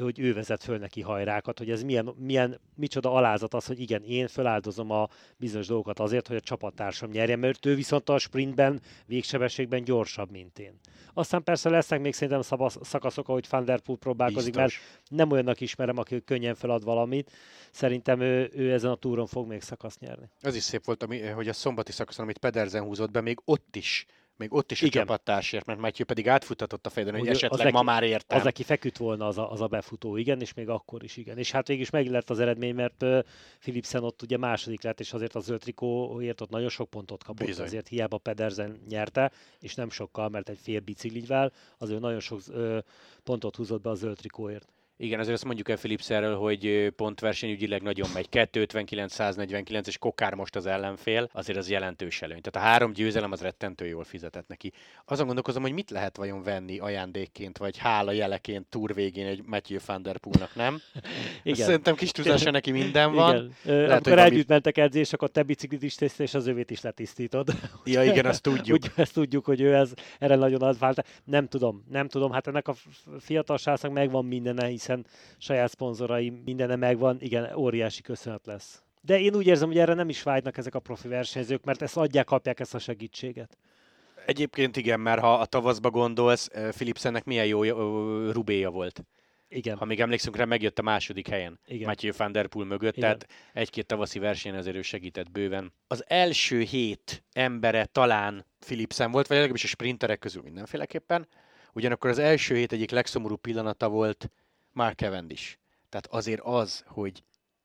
hogy 0.00 0.18
ő 0.18 0.34
vezet 0.34 0.62
föl 0.62 0.78
neki 0.78 1.00
hajrákat, 1.00 1.58
hogy 1.58 1.70
ez 1.70 1.82
milyen, 1.82 2.14
milyen, 2.16 2.60
micsoda 2.74 3.12
alázat 3.12 3.54
az, 3.54 3.66
hogy 3.66 3.80
igen, 3.80 4.02
én 4.02 4.28
feláldozom 4.28 4.90
a 4.90 5.08
bizonyos 5.36 5.66
dolgokat 5.66 5.98
azért, 5.98 6.26
hogy 6.26 6.36
a 6.36 6.40
csapattársam 6.40 7.10
nyerjen, 7.10 7.38
mert 7.38 7.66
ő 7.66 7.74
viszont 7.74 8.08
a 8.08 8.18
sprintben, 8.18 8.80
végsebességben 9.06 9.84
gyorsabb, 9.84 10.30
mint 10.30 10.58
én. 10.58 10.80
Aztán 11.14 11.42
persze 11.42 11.68
lesznek 11.68 12.00
még 12.00 12.14
szerintem 12.14 12.58
szakaszok, 12.80 13.28
ahogy 13.28 13.46
Van 13.50 13.64
Der 13.64 13.80
Poel 13.80 13.98
próbálkozik, 13.98 14.52
Biztos. 14.54 14.80
mert 14.80 15.10
nem 15.10 15.30
olyannak 15.30 15.60
ismerem, 15.60 15.98
aki 15.98 16.24
könnyen 16.24 16.54
felad 16.54 16.84
valamit. 16.84 17.30
Szerintem 17.70 18.20
ő, 18.20 18.50
ő 18.52 18.72
ezen 18.72 18.90
a 18.90 18.94
túron 18.94 19.26
fog 19.26 19.46
még 19.46 19.62
szakaszt 19.62 20.00
nyerni. 20.00 20.30
Az 20.40 20.54
is 20.54 20.62
szép 20.62 20.84
volt, 20.84 21.02
ami, 21.02 21.20
hogy 21.20 21.48
a 21.48 21.52
szombati 21.52 21.92
szakaszon, 21.92 22.24
amit 22.24 22.38
Pedersen 22.38 22.82
húzott 22.82 23.10
be, 23.10 23.20
még 23.20 23.38
ott 23.44 23.76
is 23.76 24.06
még 24.38 24.52
ott 24.52 24.70
is 24.70 24.82
Igen. 24.82 25.02
a 25.02 25.06
csapattársért, 25.06 25.66
mert 25.66 25.78
Matthew 25.80 26.06
pedig 26.06 26.28
átfutatott 26.28 26.86
a 26.86 26.90
fejeden, 26.90 27.18
hogy 27.18 27.28
esetleg 27.28 27.62
neki, 27.64 27.72
ma 27.72 27.82
már 27.82 28.02
értem. 28.02 28.38
Az, 28.38 28.46
aki 28.46 28.62
feküdt 28.62 28.96
volna 28.96 29.26
az 29.26 29.38
a, 29.38 29.50
az 29.50 29.60
a 29.60 29.66
befutó, 29.66 30.16
igen, 30.16 30.40
és 30.40 30.54
még 30.54 30.68
akkor 30.68 31.04
is 31.04 31.16
igen. 31.16 31.38
És 31.38 31.50
hát 31.50 31.66
végig 31.66 31.82
is 31.82 31.90
meg 31.90 32.06
lett 32.06 32.30
az 32.30 32.40
eredmény, 32.40 32.74
mert 32.74 33.02
uh, 33.02 33.18
Philipsen 33.60 34.04
ott 34.04 34.22
ugye 34.22 34.36
második 34.36 34.82
lett, 34.82 35.00
és 35.00 35.12
azért 35.12 35.34
a 35.34 35.40
zöld 35.40 35.60
trikóért 35.60 36.40
ott 36.40 36.50
nagyon 36.50 36.68
sok 36.68 36.90
pontot 36.90 37.24
kapott, 37.24 37.46
Bizony. 37.46 37.66
azért 37.66 37.88
hiába 37.88 38.18
Pedersen 38.18 38.80
nyerte, 38.88 39.32
és 39.60 39.74
nem 39.74 39.90
sokkal, 39.90 40.28
mert 40.28 40.48
egy 40.48 40.58
fél 40.62 40.80
biciklivel, 40.80 41.52
azért 41.78 42.00
nagyon 42.00 42.20
sok 42.20 42.40
uh, 42.48 42.78
pontot 43.24 43.56
húzott 43.56 43.82
be 43.82 43.90
a 43.90 43.94
zöld 43.94 44.16
trikóért. 44.16 44.68
Igen, 45.00 45.18
azért 45.18 45.34
azt 45.34 45.44
mondjuk 45.44 45.68
el 45.68 45.76
Philips 45.76 46.10
erről, 46.10 46.36
hogy 46.36 46.92
pontversenyügyileg 46.96 47.82
nagyon 47.82 48.08
megy. 48.14 48.28
259, 48.28 49.12
149, 49.12 49.86
és 49.86 49.98
Kokár 49.98 50.34
most 50.34 50.56
az 50.56 50.66
ellenfél, 50.66 51.28
azért 51.32 51.58
az 51.58 51.70
jelentős 51.70 52.22
előny. 52.22 52.40
Tehát 52.40 52.66
a 52.66 52.70
három 52.70 52.92
győzelem 52.92 53.32
az 53.32 53.40
rettentő 53.40 53.86
jól 53.86 54.04
fizetett 54.04 54.48
neki. 54.48 54.72
Azon 55.04 55.26
gondolkozom, 55.26 55.62
hogy 55.62 55.72
mit 55.72 55.90
lehet 55.90 56.16
vajon 56.16 56.42
venni 56.42 56.78
ajándékként, 56.78 57.58
vagy 57.58 57.76
hála 57.76 58.12
jeleként 58.12 58.66
túr 58.66 58.94
végén 58.94 59.26
egy 59.26 59.42
Matthew 59.46 59.78
Van 59.86 60.02
Der 60.02 60.18
Poolnak, 60.18 60.54
nem? 60.54 60.80
Igen. 61.42 61.66
Szerintem 61.66 61.94
kis 61.94 62.10
tudása 62.10 62.50
neki 62.50 62.70
minden 62.70 63.14
van. 63.14 63.34
Igen. 63.34 63.54
Lehet, 63.64 63.90
Amikor 63.90 64.12
valami... 64.12 64.30
együtt 64.34 64.48
mentek 64.48 64.78
edzés, 64.78 65.12
akkor 65.12 65.30
te 65.30 65.42
biciklit 65.42 65.82
is 65.82 65.94
tésztél, 65.94 66.26
és 66.26 66.34
az 66.34 66.46
övét 66.46 66.70
is 66.70 66.80
letisztítod. 66.80 67.48
Ja, 67.84 68.02
igen, 68.02 68.26
azt 68.26 68.42
tudjuk. 68.42 68.78
Úgy, 68.84 68.90
ezt 68.96 69.12
tudjuk, 69.12 69.44
hogy 69.44 69.60
ő 69.60 69.74
ez, 69.74 69.92
erre 70.18 70.36
nagyon 70.36 70.62
advált. 70.62 71.06
Nem 71.24 71.48
tudom, 71.48 71.84
nem 71.90 72.08
tudom. 72.08 72.32
Hát 72.32 72.46
ennek 72.46 72.68
a 72.68 72.74
fiatal 73.18 73.58
srácnak 73.58 73.92
megvan 73.92 74.24
mindene, 74.24 74.70
hiszen 74.88 75.06
saját 75.38 75.70
szponzorai, 75.70 76.32
mindene 76.44 76.76
megvan, 76.76 77.16
igen, 77.20 77.54
óriási 77.56 78.02
köszönet 78.02 78.46
lesz. 78.46 78.82
De 79.00 79.20
én 79.20 79.34
úgy 79.34 79.46
érzem, 79.46 79.68
hogy 79.68 79.78
erre 79.78 79.94
nem 79.94 80.08
is 80.08 80.22
vágynak 80.22 80.56
ezek 80.56 80.74
a 80.74 80.78
profi 80.78 81.08
versenyzők, 81.08 81.64
mert 81.64 81.82
ezt 81.82 81.96
adják, 81.96 82.24
kapják 82.24 82.60
ezt 82.60 82.74
a 82.74 82.78
segítséget. 82.78 83.56
Egyébként 84.26 84.76
igen, 84.76 85.00
mert 85.00 85.20
ha 85.20 85.34
a 85.34 85.46
tavaszba 85.46 85.90
gondolsz, 85.90 86.48
Philipsennek 86.70 87.24
milyen 87.24 87.46
jó 87.46 87.62
rubéja 88.30 88.70
volt. 88.70 89.04
Igen. 89.48 89.76
Ha 89.76 89.84
még 89.84 90.00
emlékszünk 90.00 90.36
rá, 90.36 90.44
megjött 90.44 90.78
a 90.78 90.82
második 90.82 91.28
helyen. 91.28 91.60
Igen. 91.66 91.86
Matthew 91.86 92.12
van 92.16 92.32
der 92.32 92.46
Poel 92.46 92.66
mögött, 92.66 92.96
Igen. 92.96 93.18
tehát 93.18 93.26
egy-két 93.52 93.86
tavaszi 93.86 94.18
versenyen 94.18 94.58
azért 94.58 94.76
ő 94.76 94.82
segített 94.82 95.30
bőven. 95.30 95.72
Az 95.86 96.04
első 96.06 96.60
hét 96.60 97.24
embere 97.32 97.84
talán 97.84 98.46
Philipsen 98.58 99.10
volt, 99.10 99.26
vagy 99.26 99.36
legalábbis 99.36 99.64
a 99.64 99.66
sprinterek 99.66 100.18
közül 100.18 100.42
mindenféleképpen. 100.42 101.28
Ugyanakkor 101.72 102.10
az 102.10 102.18
első 102.18 102.54
hét 102.54 102.72
egyik 102.72 102.90
legszomorúbb 102.90 103.40
pillanata 103.40 103.88
volt 103.88 104.30
Mark 104.78 104.98
Cavendish. 104.98 105.56
Tehát 105.88 106.06
azért 106.06 106.40
az, 106.40 106.84
hogy 106.86 107.22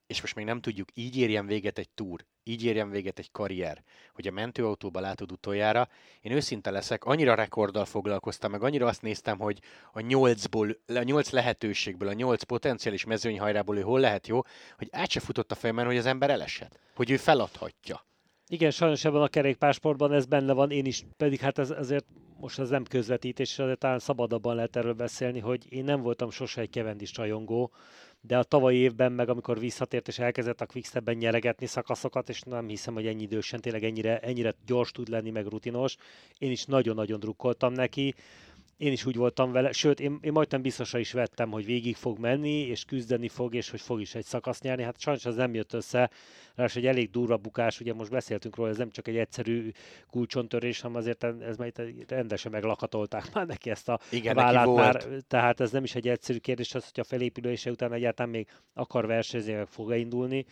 és 0.08 0.22
most 0.22 0.36
még 0.36 0.46
nem 0.46 0.62
tudjuk, 0.62 0.90
így 0.94 1.18
érjen 1.18 1.46
véget 1.46 1.78
egy 1.78 1.90
túr, 1.90 2.26
így 2.44 2.64
érjen 2.64 2.90
véget 2.90 3.20
egy 3.20 3.32
karrier, 3.32 3.84
hogy 4.14 4.28
a 4.28 4.32
mentőautóba 4.32 5.00
látod 5.00 5.32
utoljára. 5.32 5.90
Én 6.22 6.32
őszinte 6.32 6.72
leszek, 6.72 7.04
annyira 7.04 7.36
rekorddal 7.36 7.86
foglalkoztam, 7.86 8.52
meg 8.52 8.64
annyira 8.64 8.88
azt 8.88 9.02
néztem, 9.02 9.40
hogy 9.40 9.60
a 9.92 10.00
nyolcból, 10.00 10.78
a 10.88 11.04
nyolc 11.04 11.30
lehetőségből, 11.30 12.08
a 12.08 12.14
nyolc 12.14 12.44
potenciális 12.44 13.06
mezőnyhajrából 13.06 13.78
ő 13.78 13.82
hol 13.82 14.00
lehet 14.00 14.28
jó, 14.28 14.42
hogy 14.78 14.88
át 14.92 15.10
se 15.10 15.20
futott 15.20 15.52
a 15.52 15.56
fejemben, 15.56 15.86
hogy 15.86 15.98
az 15.98 16.06
ember 16.06 16.30
elesett, 16.30 16.80
hogy 16.96 17.12
ő 17.12 17.18
feladhatja. 17.18 18.06
Igen, 18.48 18.72
sajnos 18.72 19.06
ebben 19.06 19.22
a 19.22 19.28
kerékpársportban 19.28 20.14
ez 20.14 20.26
benne 20.26 20.54
van, 20.54 20.72
én 20.72 20.86
is, 20.86 21.06
pedig 21.18 21.40
hát 21.40 21.58
ez, 21.58 21.70
azért 21.70 22.06
most 22.40 22.60
ez 22.60 22.70
nem 22.70 22.84
közvetítés, 22.84 23.60
azért 23.60 23.80
talán 23.80 24.00
szabadabban 24.00 24.56
lehet 24.56 24.76
erről 24.76 24.94
beszélni, 24.94 25.40
hogy 25.40 25.66
én 25.70 25.84
nem 25.84 26.02
voltam 26.02 26.30
sose 26.30 26.62
egy 26.62 26.70
kevendis 26.70 27.16
rajongó, 27.16 27.72
de 28.22 28.38
a 28.38 28.44
tavalyi 28.44 28.78
évben 28.78 29.12
meg, 29.12 29.30
amikor 29.30 29.60
visszatért 29.60 30.08
és 30.08 30.20
elkezdett 30.20 30.62
a 30.62 30.66
Quickstepben 30.66 31.16
nyeregetni 31.16 31.66
szakaszokat, 31.66 32.30
és 32.30 32.42
nem 32.42 32.68
hiszem, 32.68 32.94
hogy 32.94 33.08
ennyi 33.08 33.22
idősen 33.22 33.62
tényleg 33.62 33.84
ennyire, 33.84 34.20
ennyire 34.20 34.54
gyors 34.66 34.92
tud 34.92 35.08
lenni, 35.08 35.30
meg 35.30 35.46
rutinos, 35.46 35.96
én 36.38 36.52
is 36.52 36.66
nagyon-nagyon 36.66 37.20
drukkoltam 37.20 37.74
neki 37.74 38.14
én 38.78 38.92
is 38.92 39.06
úgy 39.06 39.16
voltam 39.16 39.52
vele, 39.52 39.72
sőt, 39.72 40.00
én, 40.00 40.18
én 40.22 40.32
majdnem 40.32 40.62
biztosra 40.62 41.00
is 41.00 41.12
vettem, 41.12 41.52
hogy 41.52 41.66
végig 41.66 41.96
fog 41.96 42.20
menni, 42.20 42.60
és 42.60 42.86
küzdeni 42.86 43.28
fog, 43.28 43.56
és 43.56 43.70
hogy 43.70 43.82
fog 43.82 44.02
is 44.02 44.16
egy 44.16 44.26
szakaszt 44.26 44.64
nyerni. 44.64 44.84
Hát 44.84 45.00
sajnos 45.00 45.26
az 45.26 45.36
nem 45.36 45.54
jött 45.54 45.74
össze, 45.74 46.10
ráadásul 46.56 46.82
egy 46.82 46.88
elég 46.88 47.10
durva 47.10 47.38
bukás, 47.38 47.80
ugye 47.80 47.94
most 47.94 48.12
beszéltünk 48.12 48.56
róla, 48.56 48.70
ez 48.70 48.78
nem 48.78 48.90
csak 48.90 49.08
egy 49.08 49.18
egyszerű 49.18 49.72
kulcsontörés, 50.10 50.82
hanem 50.82 50.98
azért 50.98 51.24
ez 51.24 51.58
már 51.58 51.72
rendesen 52.08 52.52
meglakatolták 52.52 53.34
már 53.34 53.46
neki 53.46 53.70
ezt 53.70 53.90
a 53.90 54.00
Igen, 54.10 54.36
vállát 54.36 54.66
neki 54.66 54.78
már, 54.78 55.04
tehát 55.28 55.60
ez 55.60 55.72
nem 55.72 55.84
is 55.84 55.96
egy 55.96 56.08
egyszerű 56.08 56.38
kérdés, 56.38 56.76
az, 56.76 56.84
hogy 56.84 57.00
a 57.00 57.04
felépülése 57.04 57.70
után 57.70 57.94
egyáltalán 57.94 58.32
még 58.32 58.48
akar 58.74 59.06
versenyezni, 59.06 59.54
meg 59.54 59.68
fog 59.68 59.96
indulni 59.96 60.46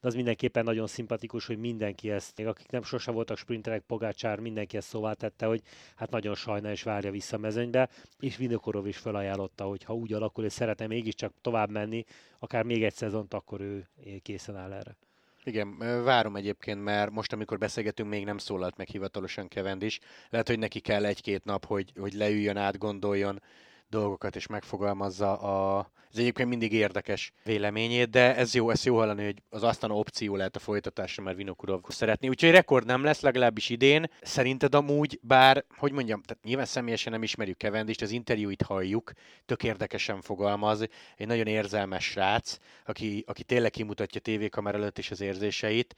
de 0.00 0.08
az 0.08 0.14
mindenképpen 0.14 0.64
nagyon 0.64 0.86
szimpatikus, 0.86 1.46
hogy 1.46 1.58
mindenki 1.58 2.10
ezt, 2.10 2.36
még 2.36 2.46
akik 2.46 2.70
nem 2.70 2.82
sose 2.82 3.10
voltak 3.10 3.36
sprinterek, 3.36 3.82
Pogácsár, 3.86 4.38
mindenki 4.38 4.76
ezt 4.76 4.88
szóvá 4.88 5.12
tette, 5.12 5.46
hogy 5.46 5.62
hát 5.96 6.10
nagyon 6.10 6.34
sajnál 6.34 6.72
és 6.72 6.82
várja 6.82 7.10
vissza 7.10 7.36
a 7.36 7.40
mezőnybe, 7.40 7.88
és 8.20 8.36
Vinokorov 8.36 8.86
is 8.86 8.96
felajánlotta, 8.96 9.64
hogy 9.64 9.84
ha 9.84 9.94
úgy 9.94 10.12
alakul, 10.12 10.42
hogy 10.42 10.52
szeretne 10.52 10.86
mégiscsak 10.86 11.32
tovább 11.40 11.70
menni, 11.70 12.04
akár 12.38 12.64
még 12.64 12.84
egy 12.84 12.94
szezont, 12.94 13.34
akkor 13.34 13.60
ő 13.60 13.88
készen 14.22 14.56
áll 14.56 14.72
erre. 14.72 14.96
Igen, 15.44 15.78
várom 16.04 16.36
egyébként, 16.36 16.82
mert 16.82 17.10
most, 17.10 17.32
amikor 17.32 17.58
beszélgetünk, 17.58 18.08
még 18.08 18.24
nem 18.24 18.38
szólalt 18.38 18.76
meg 18.76 18.88
hivatalosan 18.88 19.48
Kevend 19.48 19.82
is. 19.82 20.00
Lehet, 20.30 20.48
hogy 20.48 20.58
neki 20.58 20.80
kell 20.80 21.04
egy-két 21.04 21.44
nap, 21.44 21.64
hogy, 21.64 21.92
hogy 21.98 22.12
leüljön, 22.12 22.56
átgondoljon 22.56 23.42
dolgokat, 23.88 24.36
és 24.36 24.46
megfogalmazza 24.46 25.38
a, 25.38 25.90
ez 26.12 26.18
egyébként 26.18 26.48
mindig 26.48 26.72
érdekes 26.72 27.32
véleményét, 27.44 28.10
de 28.10 28.36
ez 28.36 28.54
jó, 28.54 28.70
ez 28.70 28.84
jó 28.84 28.96
hallani, 28.96 29.24
hogy 29.24 29.42
az 29.48 29.62
aztán 29.62 29.90
opció 29.90 30.36
lehet 30.36 30.56
a 30.56 30.58
folytatásra, 30.58 31.22
mert 31.22 31.36
Vinokurov 31.36 31.80
szeretni. 31.88 32.28
Úgyhogy 32.28 32.50
rekord 32.50 32.86
nem 32.86 33.04
lesz, 33.04 33.20
legalábbis 33.20 33.68
idén. 33.68 34.10
Szerinted 34.20 34.74
amúgy, 34.74 35.18
bár, 35.22 35.64
hogy 35.76 35.92
mondjam, 35.92 36.22
tehát 36.22 36.44
nyilván 36.44 36.66
személyesen 36.66 37.12
nem 37.12 37.22
ismerjük 37.22 37.56
Kevendist, 37.56 38.02
az 38.02 38.10
interjúit 38.10 38.62
halljuk, 38.62 39.12
tök 39.46 39.62
érdekesen 39.62 40.20
fogalmaz, 40.20 40.88
egy 41.16 41.26
nagyon 41.26 41.46
érzelmes 41.46 42.04
srác, 42.04 42.58
aki, 42.84 43.24
aki 43.26 43.44
tényleg 43.44 43.70
kimutatja 43.70 44.20
tévékamera 44.20 44.78
előtt 44.78 44.98
is 44.98 45.10
az 45.10 45.20
érzéseit, 45.20 45.94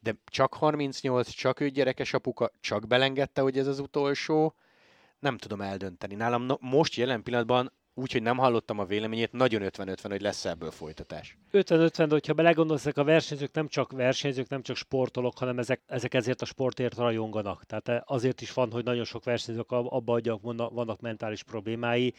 de 0.00 0.14
csak 0.24 0.54
38, 0.54 1.30
csak 1.30 1.60
ő 1.60 1.68
gyerekes 1.68 2.12
apuka, 2.12 2.50
csak 2.60 2.86
belengedte, 2.86 3.40
hogy 3.40 3.58
ez 3.58 3.66
az 3.66 3.78
utolsó, 3.78 4.54
nem 5.20 5.38
tudom 5.38 5.60
eldönteni. 5.60 6.14
Nálam 6.14 6.42
no, 6.42 6.54
most 6.60 6.94
jelen 6.94 7.22
pillanatban 7.22 7.72
úgyhogy 7.94 8.22
nem 8.22 8.36
hallottam 8.36 8.78
a 8.78 8.84
véleményét, 8.84 9.32
nagyon 9.32 9.62
50-50, 9.64 9.96
hogy 10.02 10.20
lesz 10.20 10.44
ebből 10.44 10.70
folytatás. 10.70 11.36
50-50, 11.52 11.96
de 11.96 12.06
hogyha 12.08 12.32
belegondolsz, 12.32 12.86
a 12.86 13.04
versenyzők 13.04 13.52
nem 13.52 13.68
csak 13.68 13.92
versenyzők, 13.92 14.48
nem 14.48 14.62
csak 14.62 14.76
sportolók, 14.76 15.38
hanem 15.38 15.58
ezek, 15.58 15.82
ezek 15.86 16.14
ezért 16.14 16.42
a 16.42 16.44
sportért 16.44 16.96
rajonganak. 16.96 17.64
Tehát 17.64 18.02
azért 18.06 18.40
is 18.40 18.52
van, 18.52 18.70
hogy 18.70 18.84
nagyon 18.84 19.04
sok 19.04 19.24
versenyzők 19.24 19.70
abba 19.70 20.12
adják, 20.12 20.40
vannak 20.40 21.00
mentális 21.00 21.42
problémái, 21.42 22.14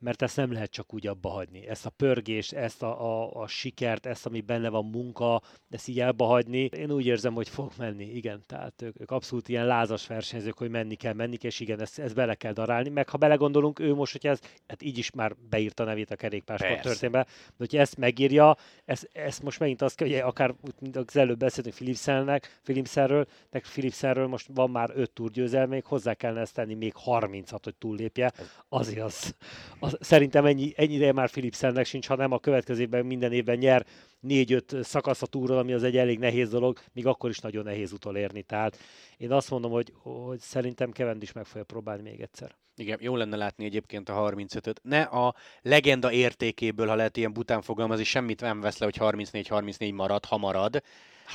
mert 0.00 0.22
ezt 0.22 0.36
nem 0.36 0.52
lehet 0.52 0.70
csak 0.70 0.94
úgy 0.94 1.06
abba 1.06 1.28
hagyni. 1.28 1.66
Ezt 1.66 1.86
a 1.86 1.90
pörgést, 1.90 2.52
ezt 2.52 2.82
a, 2.82 3.04
a, 3.04 3.40
a 3.40 3.46
sikert, 3.46 4.06
ezt, 4.06 4.26
ami 4.26 4.40
benne 4.40 4.68
van 4.68 4.84
munka, 4.84 5.42
ezt 5.70 5.88
így 5.88 6.00
elba 6.00 6.24
hagyni. 6.24 6.58
Én 6.58 6.90
úgy 6.90 7.06
érzem, 7.06 7.34
hogy 7.34 7.48
fog 7.48 7.72
menni, 7.78 8.04
igen. 8.04 8.42
Tehát 8.46 8.82
ők, 8.82 9.00
ők 9.00 9.10
abszolút 9.10 9.48
ilyen 9.48 9.66
lázas 9.66 10.06
versenyzők, 10.06 10.58
hogy 10.58 10.70
menni 10.70 10.94
kell, 10.94 11.12
menni 11.12 11.36
kell, 11.36 11.50
és 11.50 11.60
igen, 11.60 11.80
ezt, 11.80 11.98
ezt 11.98 12.14
bele 12.14 12.34
kell 12.34 12.52
darálni. 12.52 12.88
Meg 12.88 13.08
ha 13.08 13.18
belegondolunk, 13.18 13.78
ő 13.78 13.94
most, 13.94 14.12
hogy 14.12 14.26
ez, 14.26 14.40
hát 14.66 14.82
így 14.82 14.98
is 14.98 15.10
már 15.10 15.36
beírta 15.50 15.82
a 15.82 15.86
nevét 15.86 16.10
a 16.10 16.16
kerékpársport 16.16 16.82
történetbe, 16.82 17.22
de 17.22 17.54
hogyha 17.56 17.78
ezt 17.78 17.96
megírja, 17.96 18.56
ezt, 18.84 19.08
ezt 19.12 19.42
most 19.42 19.58
megint 19.58 19.82
azt 19.82 19.96
kell, 19.96 20.08
hogy 20.08 20.16
akár 20.16 20.54
mint 20.78 20.96
az 20.96 21.16
előbb 21.16 21.38
beszéltünk 21.38 21.74
Philipsennek, 21.74 22.60
Philipsenről, 22.62 23.26
de 23.50 23.60
Philipsenről 23.60 24.26
most 24.26 24.48
van 24.54 24.70
már 24.70 24.90
öt 24.94 25.10
túrgyőzelmék, 25.10 25.84
hozzá 25.84 26.14
kellene 26.14 26.40
ezt 26.40 26.54
tenni 26.54 26.74
még 26.74 26.92
36, 26.94 27.64
hogy 27.64 27.74
túllépje. 27.74 28.32
Azért 28.68 29.02
az, 29.02 29.34
az 29.78 29.89
az, 29.89 29.89
szerintem 30.00 30.44
ennyi, 30.44 30.72
ennyi 30.76 30.94
ideje 30.94 31.12
már 31.12 31.30
Philipsennek 31.30 31.84
sincs, 31.84 32.06
ha 32.06 32.16
nem 32.16 32.32
a 32.32 32.38
következő 32.38 32.80
évben 32.80 33.06
minden 33.06 33.32
évben 33.32 33.58
nyer 33.58 33.86
négy-öt 34.20 34.76
szakasz 34.82 35.22
a 35.22 35.26
túron, 35.26 35.58
ami 35.58 35.72
az 35.72 35.82
egy 35.82 35.96
elég 35.96 36.18
nehéz 36.18 36.50
dolog, 36.50 36.78
még 36.92 37.06
akkor 37.06 37.30
is 37.30 37.38
nagyon 37.38 37.64
nehéz 37.64 37.92
utolérni. 37.92 38.42
Tehát 38.42 38.78
én 39.16 39.32
azt 39.32 39.50
mondom, 39.50 39.70
hogy, 39.70 39.92
hogy 40.02 40.38
szerintem 40.38 40.90
Kevend 40.90 41.22
is 41.22 41.32
meg 41.32 41.44
fogja 41.44 41.64
próbálni 41.64 42.02
még 42.02 42.20
egyszer. 42.20 42.54
Igen, 42.76 42.98
jó 43.00 43.16
lenne 43.16 43.36
látni 43.36 43.64
egyébként 43.64 44.08
a 44.08 44.30
35-öt. 44.30 44.80
Ne 44.82 45.02
a 45.02 45.34
legenda 45.62 46.12
értékéből, 46.12 46.86
ha 46.86 46.94
lehet 46.94 47.16
ilyen 47.16 47.32
bután 47.32 47.62
fogalmazni, 47.62 48.04
semmit 48.04 48.40
nem 48.40 48.60
vesz 48.60 48.78
le, 48.78 48.84
hogy 48.84 48.96
34-34 48.98 49.94
marad, 49.94 50.24
ha 50.24 50.36
marad. 50.36 50.82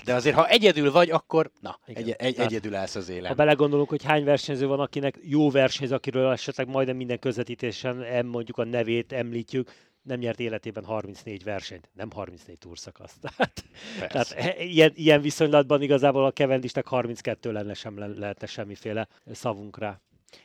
De 0.03 0.13
azért, 0.13 0.35
ha 0.35 0.47
egyedül 0.47 0.91
vagy, 0.91 1.09
akkor 1.09 1.51
na, 1.61 1.79
egy, 1.85 2.15
egy, 2.17 2.39
egyedül 2.39 2.75
állsz 2.75 2.95
az 2.95 3.09
élen. 3.09 3.27
Ha 3.27 3.33
belegondolunk, 3.33 3.89
hogy 3.89 4.03
hány 4.03 4.23
versenyző 4.23 4.67
van, 4.67 4.79
akinek 4.79 5.19
jó 5.21 5.49
versenyző, 5.49 5.95
akiről 5.95 6.31
esetleg 6.31 6.67
majdnem 6.67 6.95
minden 6.95 7.19
közvetítésen 7.19 8.25
mondjuk 8.25 8.57
a 8.57 8.63
nevét 8.63 9.13
említjük, 9.13 9.71
nem 10.05 10.19
nyert 10.19 10.39
életében 10.39 10.85
34 10.85 11.43
versenyt, 11.43 11.89
nem 11.93 12.11
34 12.11 12.57
túrszakaszt. 12.57 13.17
Tehát, 13.39 13.63
tehát 14.11 14.59
ilyen, 14.59 14.91
ilyen 14.95 15.21
viszonylatban 15.21 15.81
igazából 15.81 16.25
a 16.25 16.31
Kevendisnek 16.31 16.87
32 16.87 17.51
lenne 17.51 17.73
sem 17.73 17.97
le, 17.97 18.07
lehetne 18.07 18.47
semmiféle 18.47 19.07
szavunk 19.31 19.77
rá. 19.77 19.99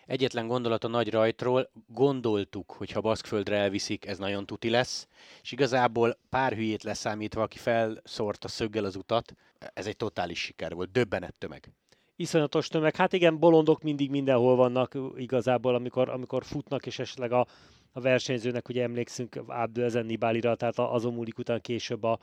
Egyetlen 0.07 0.47
gondolat 0.47 0.85
a 0.85 0.89
nagy 0.89 1.11
rajtról, 1.11 1.71
gondoltuk, 1.87 2.73
hogy 2.73 2.91
ha 2.91 3.01
Baszkföldre 3.01 3.57
elviszik, 3.57 4.07
ez 4.07 4.19
nagyon 4.19 4.47
tuti 4.47 4.71
lesz, 4.71 5.09
és 5.43 5.53
igazából 5.53 6.19
pár 6.29 6.53
hülyét 6.53 6.83
leszámítva, 6.83 7.43
aki 7.43 7.59
felszórta 7.59 8.49
szöggel 8.49 8.85
az 8.85 8.97
utat, 8.97 9.35
ez 9.75 9.87
egy 9.87 9.97
totális 9.97 10.39
siker 10.39 10.75
volt, 10.75 10.93
döbbenet 10.93 11.35
tömeg. 11.35 11.73
Iszonyatos 12.17 12.69
tömeg. 12.69 12.97
Hát 12.97 13.13
igen, 13.13 13.39
bolondok 13.39 13.83
mindig 13.83 14.11
mindenhol 14.11 14.57
vannak 14.57 14.99
igazából, 15.17 15.75
amikor, 15.75 16.09
amikor 16.09 16.45
futnak, 16.45 16.87
és 16.87 16.99
esetleg 16.99 17.33
a, 17.33 17.47
a 17.93 18.01
versenyzőnek, 18.01 18.69
ugye 18.69 18.83
emlékszünk 18.83 19.43
Abdel 19.47 20.03
Nibálira, 20.03 20.55
tehát 20.55 20.79
azon 20.79 21.15
múlik 21.15 21.39
után 21.39 21.61
később 21.61 22.03
a, 22.03 22.19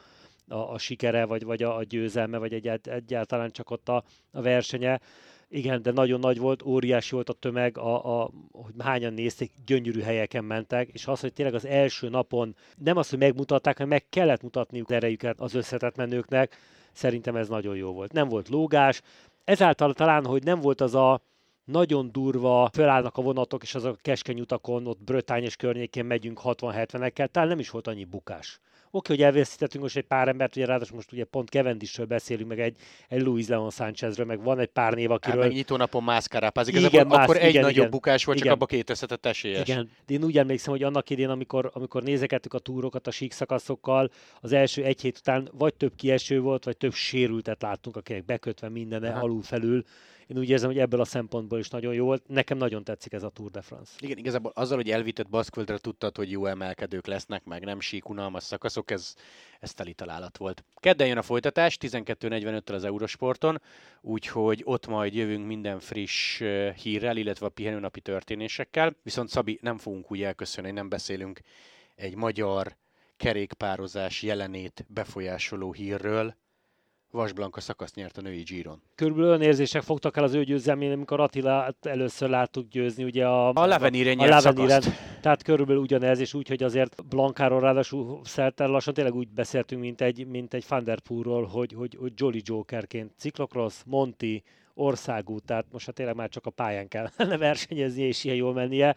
a, 0.48 0.56
a 0.56 0.78
sikere, 0.78 1.26
vagy, 1.26 1.44
vagy 1.44 1.64
a, 1.64 1.76
a 1.76 1.84
győzelme, 1.84 2.38
vagy 2.38 2.54
egyált, 2.54 2.88
egyáltalán 2.88 3.52
csak 3.52 3.70
ott 3.70 3.90
a, 3.90 4.04
a 4.32 4.42
versenye 4.42 5.00
Igen, 5.50 5.82
de 5.82 5.92
nagyon 5.92 6.20
nagy 6.20 6.38
volt, 6.38 6.66
óriási 6.66 7.16
volt 7.16 7.30
a 7.30 7.34
tömeg, 7.34 7.78
a, 7.78 8.22
a, 8.22 8.32
hogy 8.52 8.74
hányan 8.80 9.14
nézték, 9.14 9.52
gyönyörű 9.66 10.02
helyeken 10.02 10.44
mentek, 10.44 10.90
és 10.90 11.08
az, 11.08 11.20
hogy 11.20 11.34
tényleg 11.34 11.56
az 11.56 11.66
első 11.66 12.10
napon 12.10 12.56
nem 12.78 12.98
az, 12.98 13.10
hogy 13.10 13.20
megmutatták, 13.20 13.78
hanem 13.78 13.90
meg 13.90 14.06
kellett 14.10 14.42
mutatniuk 14.42 14.92
erejüket 14.92 15.40
az 15.40 15.54
összetett 15.54 15.96
menőknek, 15.96 16.58
szerintem 16.92 17.36
ez 17.36 17.48
nagyon 17.48 17.76
jó 17.76 17.92
volt. 17.92 18.12
Nem 18.12 18.28
volt 18.28 18.50
lógás, 18.50 19.02
ezáltal 19.44 19.94
talán, 19.94 20.26
hogy 20.26 20.44
nem 20.44 20.60
volt 20.60 20.82
az 20.82 20.96
a 20.96 21.22
nagyon 21.66 22.12
durva, 22.12 22.70
fölállnak 22.74 23.18
a 23.18 23.22
vonatok, 23.22 23.64
és 23.64 23.76
azok 23.76 23.94
a 23.94 24.02
keskeny 24.02 24.40
utakon, 24.40 24.88
ott 24.88 25.04
Brötány 25.04 25.44
és 25.44 25.56
környékén 25.56 26.06
megyünk 26.06 26.40
60-70-ekkel, 26.44 27.28
talán 27.28 27.50
nem 27.50 27.60
is 27.60 27.70
volt 27.70 27.88
annyi 27.88 28.06
bukás. 28.06 28.60
Oké, 28.92 29.14
hogy 29.14 29.24
elveszítettünk 29.24 29.84
most 29.84 29.98
egy 29.98 30.04
pár 30.04 30.28
embert, 30.28 30.56
ugye 30.56 30.66
ráadásul 30.66 30.96
most 30.96 31.12
ugye 31.12 31.24
pont 31.24 31.50
Kevendisről 31.50 32.06
beszélünk, 32.06 32.50
meg 32.50 32.60
egy, 32.60 32.76
egy 33.08 33.22
Luis 33.22 33.48
Leon 33.48 33.70
Sánchezről, 33.70 34.26
meg 34.26 34.44
van 34.44 34.60
egy 34.60 34.68
pár 34.68 34.94
név, 34.94 35.12
akiről... 35.12 35.42
Hát 35.42 35.52
nyitó 35.52 35.76
napon 35.76 36.04
Mászkárápázik, 36.04 36.76
ez 36.76 36.84
igen, 36.84 37.10
akkor 37.10 37.38
egy 37.38 37.50
igen, 37.50 37.62
nagyobb 37.62 37.78
igen, 37.78 37.90
bukás 37.90 38.26
volt, 38.26 38.38
igen, 38.38 38.50
csak 38.50 38.62
abba 38.62 38.72
két 38.72 38.90
összetett 38.90 39.26
esélyes. 39.26 39.68
Igen, 39.68 39.90
de 40.06 40.14
én 40.14 40.24
úgy 40.24 40.38
emlékszem, 40.38 40.72
hogy 40.74 40.84
annak 40.84 41.10
idén, 41.10 41.30
amikor, 41.30 41.72
amikor 41.74 42.04
nézegettük 42.04 42.54
a 42.54 42.60
túrokat 42.60 43.08
a 43.08 43.12
sík 43.12 43.32
szakaszokkal, 43.32 44.12
az 44.42 44.52
első 44.52 44.84
egy 44.84 45.02
hét 45.02 45.18
után 45.18 45.50
vagy 45.54 45.74
több 45.74 45.96
kieső 45.96 46.40
volt, 46.40 46.64
vagy 46.64 46.78
több 46.78 46.94
sérültet 46.94 47.62
láttunk, 47.62 47.96
akinek 47.96 48.26
bekötve 48.26 48.70
minden 48.70 49.04
alul 49.04 49.42
felül 49.42 49.84
én 50.28 50.38
úgy 50.38 50.50
érzem, 50.50 50.70
hogy 50.70 50.80
ebből 50.80 51.00
a 51.00 51.06
szempontból 51.06 51.60
is 51.60 51.70
nagyon 51.70 51.94
jó 51.94 52.06
volt. 52.06 52.28
Nekem 52.28 52.58
nagyon 52.58 52.84
tetszik 52.84 53.14
ez 53.14 53.24
a 53.24 53.30
Tour 53.30 53.52
de 53.52 53.62
France. 53.62 53.92
Igen, 54.00 54.18
igazából 54.18 54.52
azzal, 54.56 54.78
hogy 54.78 54.90
elvitett 54.90 55.30
Baszkvöldre 55.30 55.78
tudtad, 55.78 56.18
hogy 56.18 56.32
jó 56.32 56.46
emelkedők 56.46 57.06
lesznek, 57.06 57.44
meg 57.44 57.66
nem 57.66 57.80
sík, 57.80 58.10
unalmas 58.10 58.44
szakaszok, 58.44 58.92
ez, 58.92 59.16
ez 59.60 59.74
teli 59.74 59.94
találat 59.94 60.38
volt. 60.38 60.64
Kedden 60.76 61.08
jön 61.08 61.18
a 61.18 61.22
folytatás, 61.22 61.78
12.45-től 61.82 62.74
az 62.74 62.84
Eurosporton, 62.84 63.62
úgyhogy 64.02 64.62
ott 64.66 64.88
majd 64.88 65.14
jövünk 65.14 65.48
minden 65.48 65.80
friss 65.80 66.44
hírrel, 66.84 67.18
illetve 67.18 67.46
a 67.46 67.50
pihenőnapi 67.50 68.02
történésekkel. 68.02 68.96
Viszont 69.04 69.30
Szabi, 69.30 69.60
nem 69.62 69.78
fogunk 69.78 70.12
úgy 70.12 70.22
elköszönni, 70.22 70.72
nem 70.72 70.90
beszélünk 70.90 71.40
egy 71.96 72.16
magyar 72.16 72.76
kerékpározás 73.18 74.24
jelenét 74.24 74.86
befolyásoló 74.88 75.74
hírről, 75.74 76.36
Vasblanka 77.12 77.60
szakaszt 77.60 77.96
nyert 77.96 78.18
a 78.18 78.22
női 78.22 78.42
Giron. 78.42 78.82
Körülbelül 78.96 79.30
olyan 79.30 79.42
érzések 79.42 79.82
fogtak 79.82 80.18
el 80.18 80.24
az 80.24 80.34
ő 80.34 80.44
győzelmén, 80.44 80.92
amikor 80.92 81.20
Attila 81.20 81.76
először 81.82 82.30
láttuk 82.30 82.68
győzni, 82.68 83.04
ugye 83.04 83.28
a, 83.28 83.54
a 83.54 83.66
Leveniren 83.66 84.16
nyert 84.16 84.32
a 84.32 84.36
Leveniren, 84.36 84.82
Tehát 85.22 85.44
körülbelül 85.44 85.82
ugyanez, 85.82 86.20
és 86.20 86.34
úgy, 86.34 86.48
hogy 86.48 86.64
azért 86.64 87.06
Blankáról 87.06 87.60
ráadásul 87.60 88.20
szertel 88.24 88.68
lassan 88.68 88.94
tényleg 88.94 89.16
úgy 89.16 89.28
beszéltünk, 89.28 89.82
mint 89.82 90.02
egy, 90.02 90.28
mint 90.28 90.54
egy 90.54 90.66
Van 90.68 90.84
der 90.84 91.00
Poelról, 91.00 91.46
hogy, 91.46 91.74
hogy, 91.74 91.96
hogy 92.00 92.12
Jolly 92.16 92.42
Jokerként 92.44 93.12
ciklokross, 93.18 93.76
Monti, 93.86 94.44
országút, 94.74 95.44
tehát 95.44 95.66
most 95.72 95.86
hát 95.86 95.96
tényleg 95.96 96.16
már 96.16 96.30
csak 96.30 96.46
a 96.46 96.50
pályán 96.50 96.88
kellene 96.88 97.38
versenyezni 97.48 98.02
és 98.02 98.24
ilyen 98.24 98.36
jól 98.36 98.54
mennie. 98.54 98.96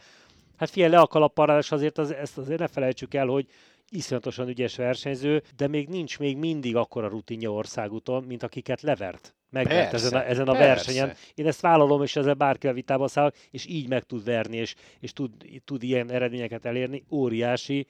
Hát 0.57 0.71
figyelj, 0.71 0.93
le 0.93 0.99
a 0.99 1.07
kalappal, 1.07 1.59
és 1.59 1.73
azért 1.73 1.99
az, 1.99 2.11
ezt 2.11 2.39
azért 2.39 2.59
ne 2.59 2.67
felejtsük 2.67 3.15
el, 3.15 3.27
hogy 3.27 3.47
iszonyatosan 3.91 4.49
ügyes 4.49 4.77
versenyző, 4.77 5.43
de 5.57 5.69
még 5.69 5.89
nincs 5.89 6.19
még 6.19 6.37
mindig 6.37 6.77
akkora 6.77 7.09
rutinja 7.09 7.53
országúton, 7.53 8.23
mint 8.23 8.43
akiket 8.43 8.81
levert 8.81 9.35
megvert 9.51 9.93
ezen 9.93 10.13
a, 10.13 10.29
ezen 10.29 10.49
a 10.49 10.53
versenyen. 10.53 11.13
Én 11.35 11.47
ezt 11.47 11.61
vállalom, 11.61 12.03
és 12.03 12.17
ezzel 12.17 12.35
bárkivel 12.35 12.75
vitába 12.75 13.09
száll, 13.09 13.33
és 13.51 13.67
így 13.67 13.89
meg 13.89 14.03
tud 14.03 14.25
verni, 14.25 14.57
és, 14.57 14.75
és 15.01 15.13
tud, 15.13 15.31
tud 15.65 15.83
ilyen 15.83 16.11
eredményeket 16.11 16.65
elérni. 16.65 17.05
Óriási 17.11 17.87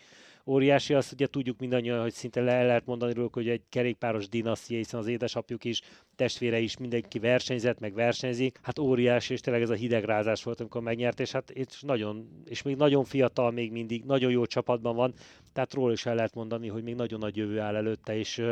óriási, 0.50 0.94
azt 0.94 1.12
ugye 1.12 1.26
tudjuk 1.26 1.58
mindannyian, 1.58 2.00
hogy 2.00 2.12
szinte 2.12 2.40
le 2.40 2.64
lehet 2.64 2.86
mondani 2.86 3.12
róluk, 3.12 3.34
hogy 3.34 3.48
egy 3.48 3.62
kerékpáros 3.68 4.28
dinasztia, 4.28 4.76
hiszen 4.76 5.00
az 5.00 5.06
édesapjuk 5.06 5.64
is, 5.64 5.80
testvére 6.16 6.58
is 6.58 6.76
mindenki 6.76 7.18
versenyzett, 7.18 7.78
meg 7.78 7.94
versenyzik. 7.94 8.58
Hát 8.62 8.78
óriási, 8.78 9.32
és 9.32 9.40
tényleg 9.40 9.62
ez 9.62 9.70
a 9.70 9.74
hidegrázás 9.74 10.42
volt, 10.42 10.60
amikor 10.60 10.82
megnyert, 10.82 11.20
és 11.20 11.32
hát 11.32 11.50
és 11.50 11.80
nagyon, 11.80 12.42
és 12.44 12.62
még 12.62 12.76
nagyon 12.76 13.04
fiatal 13.04 13.50
még 13.50 13.72
mindig, 13.72 14.04
nagyon 14.04 14.30
jó 14.30 14.46
csapatban 14.46 14.96
van, 14.96 15.14
tehát 15.52 15.74
róla 15.74 15.92
is 15.92 16.06
el 16.06 16.14
lehet 16.14 16.34
mondani, 16.34 16.68
hogy 16.68 16.82
még 16.82 16.94
nagyon 16.94 17.18
nagy 17.18 17.36
jövő 17.36 17.60
áll 17.60 17.76
előtte, 17.76 18.16
és 18.16 18.42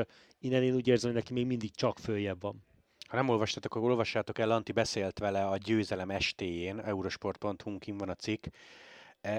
innen 0.41 0.63
én 0.63 0.75
úgy 0.75 0.89
érzem, 0.89 1.11
hogy 1.11 1.21
neki 1.21 1.33
még 1.33 1.47
mindig 1.47 1.71
csak 1.75 1.99
följebb 1.99 2.41
van. 2.41 2.67
Ha 3.09 3.17
nem 3.17 3.29
olvastatok, 3.29 3.75
akkor 3.75 3.91
olvassátok 3.91 4.39
el, 4.39 4.51
Anti 4.51 4.73
beszélt 4.73 5.19
vele 5.19 5.47
a 5.47 5.57
győzelem 5.57 6.11
estéjén, 6.11 6.81
eurosport.hu-n 6.81 7.97
van 7.99 8.09
a 8.09 8.15
cikk, 8.15 8.47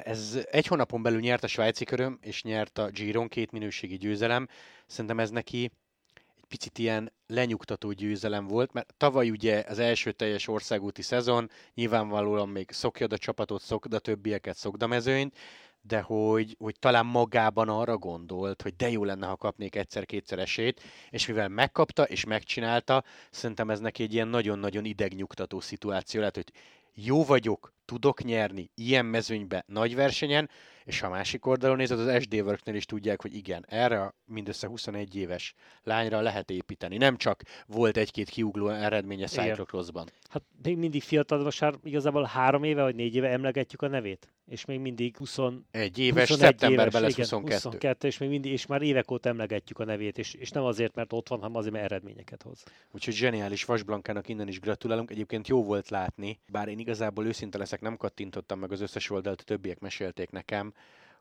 ez 0.04 0.39
egy 0.52 0.67
hónapon 0.67 1.02
belül 1.02 1.19
nyert 1.19 1.43
a 1.43 1.47
svájci 1.47 1.86
köröm, 1.86 2.17
és 2.21 2.43
nyert 2.43 2.78
a 2.78 2.89
Giron, 2.89 3.28
két 3.28 3.52
minőségi 3.52 3.97
győzelem. 3.97 4.47
Szerintem 4.88 5.19
ez 5.19 5.30
neki 5.30 5.71
egy 6.13 6.45
picit 6.47 6.78
ilyen 6.78 7.12
lenyugtató 7.28 7.91
győzelem 7.91 8.47
volt, 8.47 8.73
mert 8.73 8.93
tavaly 8.97 9.30
ugye 9.30 9.63
az 9.67 9.80
első 9.80 10.12
teljes 10.12 10.47
országúti 10.47 11.02
szezon, 11.02 11.49
nyilvánvalóan 11.73 12.49
még 12.49 12.71
szokjad 12.71 13.13
a 13.13 13.17
csapatot, 13.17 13.62
szokd 13.62 13.93
a 13.93 13.99
többieket, 13.99 14.58
szokd 14.58 14.84
a 14.84 14.88
mezőnyt, 14.88 15.38
de 15.82 16.02
hogy, 16.02 16.56
hogy 16.60 16.75
talán 16.80 17.06
magában 17.06 17.69
arra 17.69 17.97
gondolt, 17.97 18.62
hogy 18.62 18.75
de 18.75 18.89
jó 18.89 19.04
lenne, 19.04 19.28
ha 19.28 19.36
kapnék 19.36 19.75
egyszer-kétszer 19.75 20.39
esélyt, 20.39 20.82
és 21.10 21.28
mivel 21.28 21.47
megkapta 21.47 22.04
és 22.04 22.25
megcsinálta, 22.25 23.04
szerintem 23.32 23.69
ez 23.69 23.80
neki 23.80 24.04
egy 24.04 24.13
ilyen 24.13 24.28
nagyon-nagyon 24.28 24.86
idegnyugtató 24.86 25.60
szituáció 25.60 26.19
lehet, 26.19 26.36
hogy 26.36 26.52
jó 26.93 27.25
vagyok, 27.25 27.73
tudok 27.89 28.23
nyerni 28.23 28.71
ilyen 28.75 29.06
mezőnybe 29.06 29.63
nagy 29.67 29.95
versenyen, 29.95 30.49
és 30.89 30.99
ha 30.99 31.08
a 31.08 31.10
másik 31.10 31.45
oldalon 31.45 31.78
nézed, 31.78 31.99
az 31.99 32.21
SD 32.21 32.34
Worknél 32.34 32.75
is 32.75 32.86
tudják, 32.86 33.21
hogy 33.21 33.36
igen, 33.36 33.65
erre 33.67 34.02
a 34.02 34.13
mindössze 34.25 34.67
21 34.67 35.15
éves 35.15 35.54
lányra 35.84 36.21
lehet 36.21 36.49
építeni. 36.49 36.97
Nem 36.97 37.17
csak 37.17 37.41
volt 37.67 37.97
egy-két 37.97 38.30
kiugló 38.30 38.67
eredménye 38.67 39.28
Cyclocrossban. 39.28 40.10
Hát 40.30 40.43
még 40.62 40.78
mindig 40.78 41.04
fiatal, 41.04 41.43
most 41.43 41.62
már 41.62 41.73
igazából 41.84 42.23
három 42.23 42.63
éve 42.63 42.82
vagy 42.82 42.95
négy 42.95 43.15
éve 43.15 43.30
emlegetjük 43.30 43.82
a 43.82 43.88
nevét 43.88 44.30
és 44.49 44.65
még 44.65 44.80
mindig 44.80 45.17
20, 45.17 45.38
egy 45.71 45.97
éves, 45.97 46.30
szeptemberben 46.30 47.02
lesz 47.02 47.15
22. 47.15 47.54
22. 47.54 48.08
és 48.08 48.17
még 48.17 48.30
mindig, 48.30 48.52
és 48.52 48.65
már 48.65 48.82
évek 48.82 49.12
óta 49.12 49.30
emlegetjük 49.30 49.80
a 49.80 49.86
nevét, 49.86 50.17
és, 50.17 50.34
és 50.34 50.49
nem 50.49 50.63
azért, 50.63 50.95
mert 50.95 51.13
ott 51.13 51.28
van, 51.28 51.39
hanem 51.39 51.56
azért, 51.56 51.73
mert 51.73 51.86
eredményeket 51.86 52.43
hoz. 52.43 52.63
Úgyhogy 52.91 53.13
zseniális 53.13 53.65
Vasblankának 53.65 54.30
innen 54.30 54.47
is 54.47 54.60
gratulálunk. 54.60 55.12
Egyébként 55.12 55.47
jó 55.47 55.63
volt 55.63 55.89
látni, 55.89 56.39
bár 56.52 56.67
én 56.67 56.80
igazából 56.80 57.25
őszinte 57.25 57.58
leszek, 57.58 57.82
nem 57.82 57.97
kattintottam 57.97 58.60
meg 58.60 58.71
az 58.71 58.82
összes 58.82 59.10
oldalt, 59.10 59.41
a 59.41 59.43
többiek 59.43 59.80
mesélték 59.80 60.30
nekem, 60.30 60.73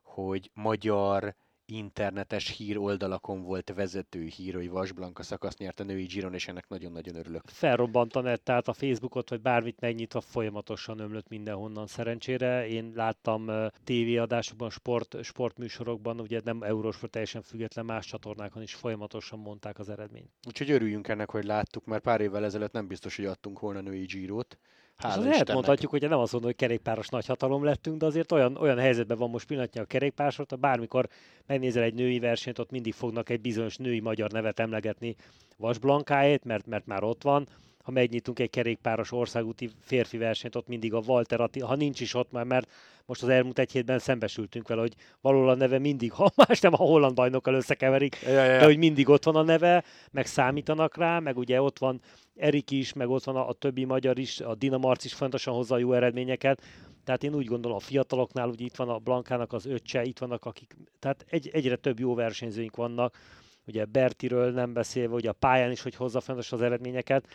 hogy 0.02 0.50
magyar 0.54 1.34
internetes 1.70 2.56
hír 2.56 2.78
oldalakon 2.78 3.42
volt 3.42 3.72
vezető 3.74 4.24
hír, 4.24 4.54
hogy 4.54 4.70
Vasblanka 4.70 5.22
szakasz 5.22 5.56
nyert 5.56 5.80
a 5.80 5.84
női 5.84 6.04
Giron, 6.04 6.34
és 6.34 6.48
ennek 6.48 6.68
nagyon-nagyon 6.68 7.16
örülök. 7.16 7.42
Felrobbant 7.46 8.16
a 8.16 8.20
net, 8.20 8.42
tehát 8.42 8.68
a 8.68 8.72
Facebookot, 8.72 9.28
vagy 9.28 9.40
bármit 9.40 9.80
megnyitva 9.80 10.20
folyamatosan 10.20 10.98
ömlött 10.98 11.28
mindenhonnan 11.28 11.86
szerencsére. 11.86 12.66
Én 12.66 12.92
láttam 12.94 13.50
tévéadásokban, 13.84 14.70
sport, 14.70 15.16
sportműsorokban, 15.22 16.20
ugye 16.20 16.40
nem 16.44 16.62
Eurosport 16.62 17.12
teljesen 17.12 17.42
független 17.42 17.84
más 17.84 18.06
csatornákon 18.06 18.62
is 18.62 18.74
folyamatosan 18.74 19.38
mondták 19.38 19.78
az 19.78 19.88
eredményt. 19.88 20.30
Úgyhogy 20.46 20.70
örüljünk 20.70 21.08
ennek, 21.08 21.30
hogy 21.30 21.44
láttuk, 21.44 21.84
mert 21.84 22.02
pár 22.02 22.20
évvel 22.20 22.44
ezelőtt 22.44 22.72
nem 22.72 22.86
biztos, 22.86 23.16
hogy 23.16 23.24
adtunk 23.24 23.60
volna 23.60 23.80
női 23.80 24.04
Girot. 24.04 24.58
Hála 25.02 25.22
és 25.22 25.28
lehet 25.28 25.52
mondhatjuk, 25.52 25.90
hogy 25.90 26.00
nem 26.00 26.18
azt 26.18 26.32
mondom, 26.32 26.50
hogy 26.50 26.58
kerékpáros 26.58 27.08
nagyhatalom 27.08 27.64
lettünk, 27.64 27.98
de 27.98 28.06
azért 28.06 28.32
olyan, 28.32 28.56
olyan 28.56 28.78
helyzetben 28.78 29.18
van 29.18 29.30
most 29.30 29.46
pillanatnyi 29.46 29.80
a 29.80 29.84
kerékpársot, 29.84 30.50
hogy 30.50 30.58
bármikor 30.58 31.08
megnézel 31.46 31.82
egy 31.82 31.94
női 31.94 32.18
versenyt, 32.18 32.58
ott 32.58 32.70
mindig 32.70 32.94
fognak 32.94 33.28
egy 33.28 33.40
bizonyos 33.40 33.76
női 33.76 34.00
magyar 34.00 34.30
nevet 34.30 34.60
emlegetni 34.60 35.16
Vas 35.56 35.78
Blankáét, 35.78 36.44
mert, 36.44 36.66
mert 36.66 36.86
már 36.86 37.02
ott 37.02 37.22
van. 37.22 37.48
Ha 37.88 37.94
megnyitunk 37.94 38.38
egy 38.38 38.50
kerékpáros 38.50 39.12
országúti 39.12 39.70
férfi 39.80 40.18
versenyt, 40.18 40.56
ott 40.56 40.66
mindig 40.66 40.94
a 40.94 41.02
Walter 41.06 41.40
Attila, 41.40 41.66
ha 41.66 41.76
nincs 41.76 42.00
is 42.00 42.14
ott 42.14 42.32
már, 42.32 42.44
mert 42.44 42.70
most 43.06 43.22
az 43.22 43.28
elmúlt 43.28 43.58
egy 43.58 43.72
hétben 43.72 43.98
szembesültünk 43.98 44.68
vele, 44.68 44.80
hogy 44.80 44.94
valahol 45.20 45.48
a 45.48 45.54
neve 45.54 45.78
mindig, 45.78 46.12
ha 46.12 46.32
más 46.46 46.60
nem 46.60 46.72
a 46.72 46.76
holland 46.76 47.14
bajnokkal 47.14 47.54
összekeverik, 47.54 48.18
ja, 48.22 48.30
ja, 48.30 48.44
ja. 48.44 48.58
de 48.58 48.64
hogy 48.64 48.76
mindig 48.76 49.08
ott 49.08 49.24
van 49.24 49.36
a 49.36 49.42
neve, 49.42 49.84
meg 50.10 50.26
számítanak 50.26 50.96
rá, 50.96 51.18
meg 51.18 51.38
ugye 51.38 51.62
ott 51.62 51.78
van 51.78 52.00
Erik 52.36 52.70
is, 52.70 52.92
meg 52.92 53.08
ott 53.08 53.24
van 53.24 53.36
a, 53.36 53.48
a 53.48 53.52
többi 53.52 53.84
magyar 53.84 54.18
is, 54.18 54.40
a 54.40 54.54
Dinamarc 54.54 55.04
is 55.04 55.14
fontosan 55.14 55.54
hozza 55.54 55.74
a 55.74 55.78
jó 55.78 55.92
eredményeket. 55.92 56.62
Tehát 57.04 57.22
én 57.22 57.34
úgy 57.34 57.46
gondolom, 57.46 57.76
a 57.76 57.80
fiataloknál, 57.80 58.48
ugye 58.48 58.64
itt 58.64 58.76
van 58.76 58.88
a 58.88 58.98
Blankának 58.98 59.52
az 59.52 59.66
öccse, 59.66 60.04
itt 60.04 60.18
vannak 60.18 60.44
akik, 60.44 60.76
tehát 60.98 61.26
egy, 61.28 61.50
egyre 61.52 61.76
több 61.76 61.98
jó 61.98 62.14
versenyzőink 62.14 62.76
vannak, 62.76 63.18
ugye 63.66 63.84
Bertiről 63.84 64.52
nem 64.52 64.72
beszélve, 64.72 65.14
ugye 65.14 65.28
a 65.28 65.32
pályán 65.32 65.70
is, 65.70 65.82
hogy 65.82 65.94
hozza 65.94 66.20
fontos 66.20 66.52
az 66.52 66.62
eredményeket, 66.62 67.26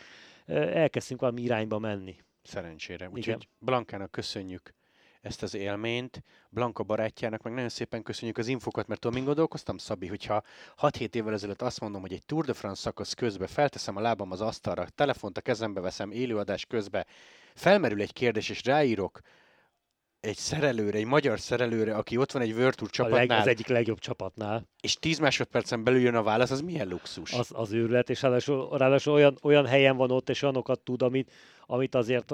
elkezdtünk 0.46 1.20
valami 1.20 1.42
irányba 1.42 1.78
menni. 1.78 2.16
Szerencsére. 2.42 3.08
Úgyhogy 3.08 3.48
Blankának 3.58 4.10
köszönjük 4.10 4.74
ezt 5.24 5.42
az 5.42 5.54
élményt. 5.54 6.22
Blanka 6.48 6.82
barátjának 6.82 7.42
meg 7.42 7.52
nagyon 7.52 7.68
szépen 7.68 8.02
köszönjük 8.02 8.38
az 8.38 8.48
infokat, 8.48 8.86
mert 8.86 9.00
tudom, 9.00 9.24
gondolkoztam, 9.24 9.78
Szabi, 9.78 10.06
hogyha 10.06 10.42
6-7 10.80 11.14
évvel 11.14 11.32
ezelőtt 11.32 11.62
azt 11.62 11.80
mondom, 11.80 12.00
hogy 12.00 12.12
egy 12.12 12.24
Tour 12.26 12.44
de 12.44 12.52
France 12.52 12.80
szakasz 12.80 13.14
közben 13.14 13.48
felteszem 13.48 13.96
a 13.96 14.00
lábam 14.00 14.30
az 14.30 14.40
asztalra, 14.40 14.86
telefont 14.94 15.38
a 15.38 15.40
kezembe 15.40 15.80
veszem 15.80 16.10
élőadás 16.10 16.66
közben, 16.66 17.06
felmerül 17.54 18.00
egy 18.00 18.12
kérdés, 18.12 18.48
és 18.48 18.64
ráírok 18.64 19.20
egy 20.24 20.36
szerelőre, 20.36 20.98
egy 20.98 21.04
magyar 21.04 21.40
szerelőre, 21.40 21.94
aki 21.94 22.16
ott 22.16 22.32
van 22.32 22.42
egy 22.42 22.52
World 22.52 22.74
Tour 22.74 22.90
csapatnál. 22.90 23.26
Leg, 23.26 23.38
az 23.40 23.46
egyik 23.46 23.66
legjobb 23.66 23.98
csapatnál. 23.98 24.68
És 24.80 24.94
10 24.94 25.18
másodpercen 25.18 25.84
belül 25.84 26.00
jön 26.00 26.14
a 26.14 26.22
válasz, 26.22 26.50
az 26.50 26.60
milyen 26.60 26.88
luxus? 26.88 27.32
Az, 27.32 27.50
az 27.52 27.72
őrület, 27.72 28.10
és 28.10 28.22
ráadásul, 28.22 28.78
ráadásul 28.78 29.12
olyan, 29.12 29.38
olyan 29.42 29.66
helyen 29.66 29.96
van 29.96 30.10
ott, 30.10 30.28
és 30.28 30.42
olyanokat 30.42 30.80
tud, 30.80 31.02
amit, 31.02 31.32
amit 31.66 31.94
azért 31.94 32.32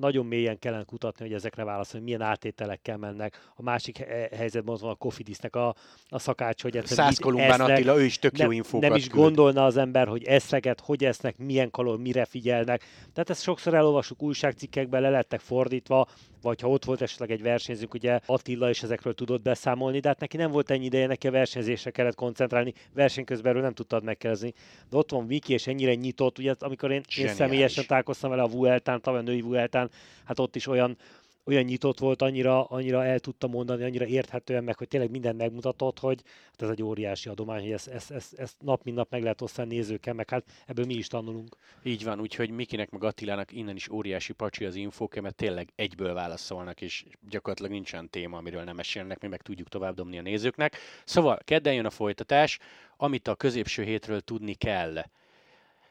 nagyon 0.00 0.26
mélyen 0.26 0.58
kellene 0.58 0.84
kutatni, 0.84 1.24
hogy 1.24 1.34
ezekre 1.34 1.64
válaszolni, 1.64 2.04
milyen 2.04 2.20
átételekkel 2.20 2.96
mennek. 2.96 3.50
A 3.56 3.62
másik 3.62 3.96
helyzetben 4.36 4.74
ott 4.74 4.80
van 4.80 4.90
a 4.90 4.94
Kofidisnek 4.94 5.56
a, 5.56 5.74
a 6.08 6.18
szakács, 6.18 6.62
hogy 6.62 6.80
Száz 6.84 7.18
Kolumbán 7.18 7.60
Attila, 7.60 7.98
ő 7.98 8.04
is 8.04 8.18
tök 8.18 8.38
jó 8.38 8.50
infókat 8.50 8.88
Nem 8.88 8.98
is 8.98 9.06
küld. 9.06 9.22
gondolna 9.22 9.64
az 9.64 9.76
ember, 9.76 10.08
hogy 10.08 10.24
eszeket, 10.24 10.80
hogy 10.80 11.04
esznek, 11.04 11.38
milyen 11.38 11.70
kalor, 11.70 11.98
mire 11.98 12.24
figyelnek. 12.24 12.84
Tehát 13.12 13.30
ezt 13.30 13.42
sokszor 13.42 13.74
elolvasjuk 13.74 14.22
újságcikkekben, 14.22 15.02
le 15.02 15.10
lettek 15.10 15.40
fordítva, 15.40 16.08
vagy 16.42 16.60
ha 16.60 16.68
ott 16.68 16.84
volt 16.84 17.02
esetleg 17.02 17.30
egy 17.30 17.42
versenyzők, 17.42 17.94
ugye 17.94 18.20
Attila 18.26 18.70
is 18.70 18.82
ezekről 18.82 19.14
tudott 19.14 19.42
beszámolni, 19.42 19.98
de 19.98 20.08
hát 20.08 20.20
neki 20.20 20.36
nem 20.36 20.50
volt 20.50 20.70
ennyi 20.70 20.84
ideje, 20.84 21.06
neki 21.06 21.26
a 21.26 21.30
versenyzésre 21.30 21.90
kellett 21.90 22.14
koncentrálni, 22.14 22.74
verseny 22.94 23.24
közben 23.24 23.56
nem 23.56 23.72
tudtad 23.72 24.04
megkérdezni. 24.04 24.54
De 24.90 24.96
ott 24.96 25.10
van 25.10 25.26
Viki, 25.26 25.52
és 25.52 25.66
ennyire 25.66 25.94
nyitott, 25.94 26.38
ugye 26.38 26.54
amikor 26.58 26.90
én, 26.90 27.02
én 27.18 27.28
személyesen 27.28 27.86
találkoztam 27.86 28.30
vele 28.30 28.42
a 28.42 28.48
Vueltán, 28.60 29.00
tavaly 29.00 29.20
a 29.20 29.22
női 29.22 29.40
Vueltán, 29.40 29.90
hát 30.24 30.38
ott 30.38 30.56
is 30.56 30.66
olyan 30.66 30.96
olyan 31.44 31.64
nyitott 31.64 31.98
volt, 31.98 32.22
annyira, 32.22 32.64
annyira 32.64 33.04
el 33.04 33.18
tudta 33.18 33.46
mondani, 33.46 33.84
annyira 33.84 34.06
érthetően 34.06 34.64
meg, 34.64 34.78
hogy 34.78 34.88
tényleg 34.88 35.10
minden 35.10 35.36
megmutatott, 35.36 35.98
hogy 35.98 36.22
hát 36.50 36.62
ez 36.62 36.68
egy 36.68 36.82
óriási 36.82 37.28
adomány, 37.28 37.62
hogy 37.62 37.72
ezt, 37.72 37.88
ezt, 37.88 38.10
ezt, 38.10 38.38
ezt 38.38 38.56
nap 38.60 38.84
mint 38.84 38.96
nap 38.96 39.10
meg 39.10 39.22
lehet 39.22 39.40
osztani 39.40 39.74
nézőkkel, 39.74 40.14
meg 40.14 40.30
hát 40.30 40.44
ebből 40.66 40.84
mi 40.84 40.94
is 40.94 41.06
tanulunk. 41.06 41.56
Így 41.82 42.04
van, 42.04 42.20
úgyhogy 42.20 42.50
Mikinek 42.50 42.90
meg 42.90 43.04
Attilának 43.04 43.52
innen 43.52 43.76
is 43.76 43.88
óriási 43.88 44.32
pacsi 44.32 44.64
az 44.64 44.74
infók, 44.74 45.20
mert 45.20 45.34
tényleg 45.34 45.68
egyből 45.74 46.14
válaszolnak, 46.14 46.80
és 46.80 47.04
gyakorlatilag 47.28 47.72
nincsen 47.72 48.10
téma, 48.10 48.36
amiről 48.36 48.64
nem 48.64 48.76
mesélnek, 48.76 49.20
mi 49.20 49.28
meg 49.28 49.42
tudjuk 49.42 49.68
tovább 49.68 49.94
dobni 49.94 50.18
a 50.18 50.22
nézőknek. 50.22 50.76
Szóval 51.04 51.38
kedden 51.44 51.74
jön 51.74 51.86
a 51.86 51.90
folytatás, 51.90 52.58
amit 52.96 53.28
a 53.28 53.34
középső 53.34 53.82
hétről 53.82 54.20
tudni 54.20 54.54
kell. 54.54 55.02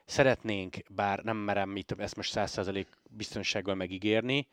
Szeretnénk, 0.10 0.76
bár 0.90 1.20
nem 1.20 1.38
merem 1.38 1.70
mit, 1.70 1.96
ezt 1.98 2.16
most 2.16 2.34
100% 2.36 2.86
biztonsággal 3.10 3.76
megígérni, 3.76 4.48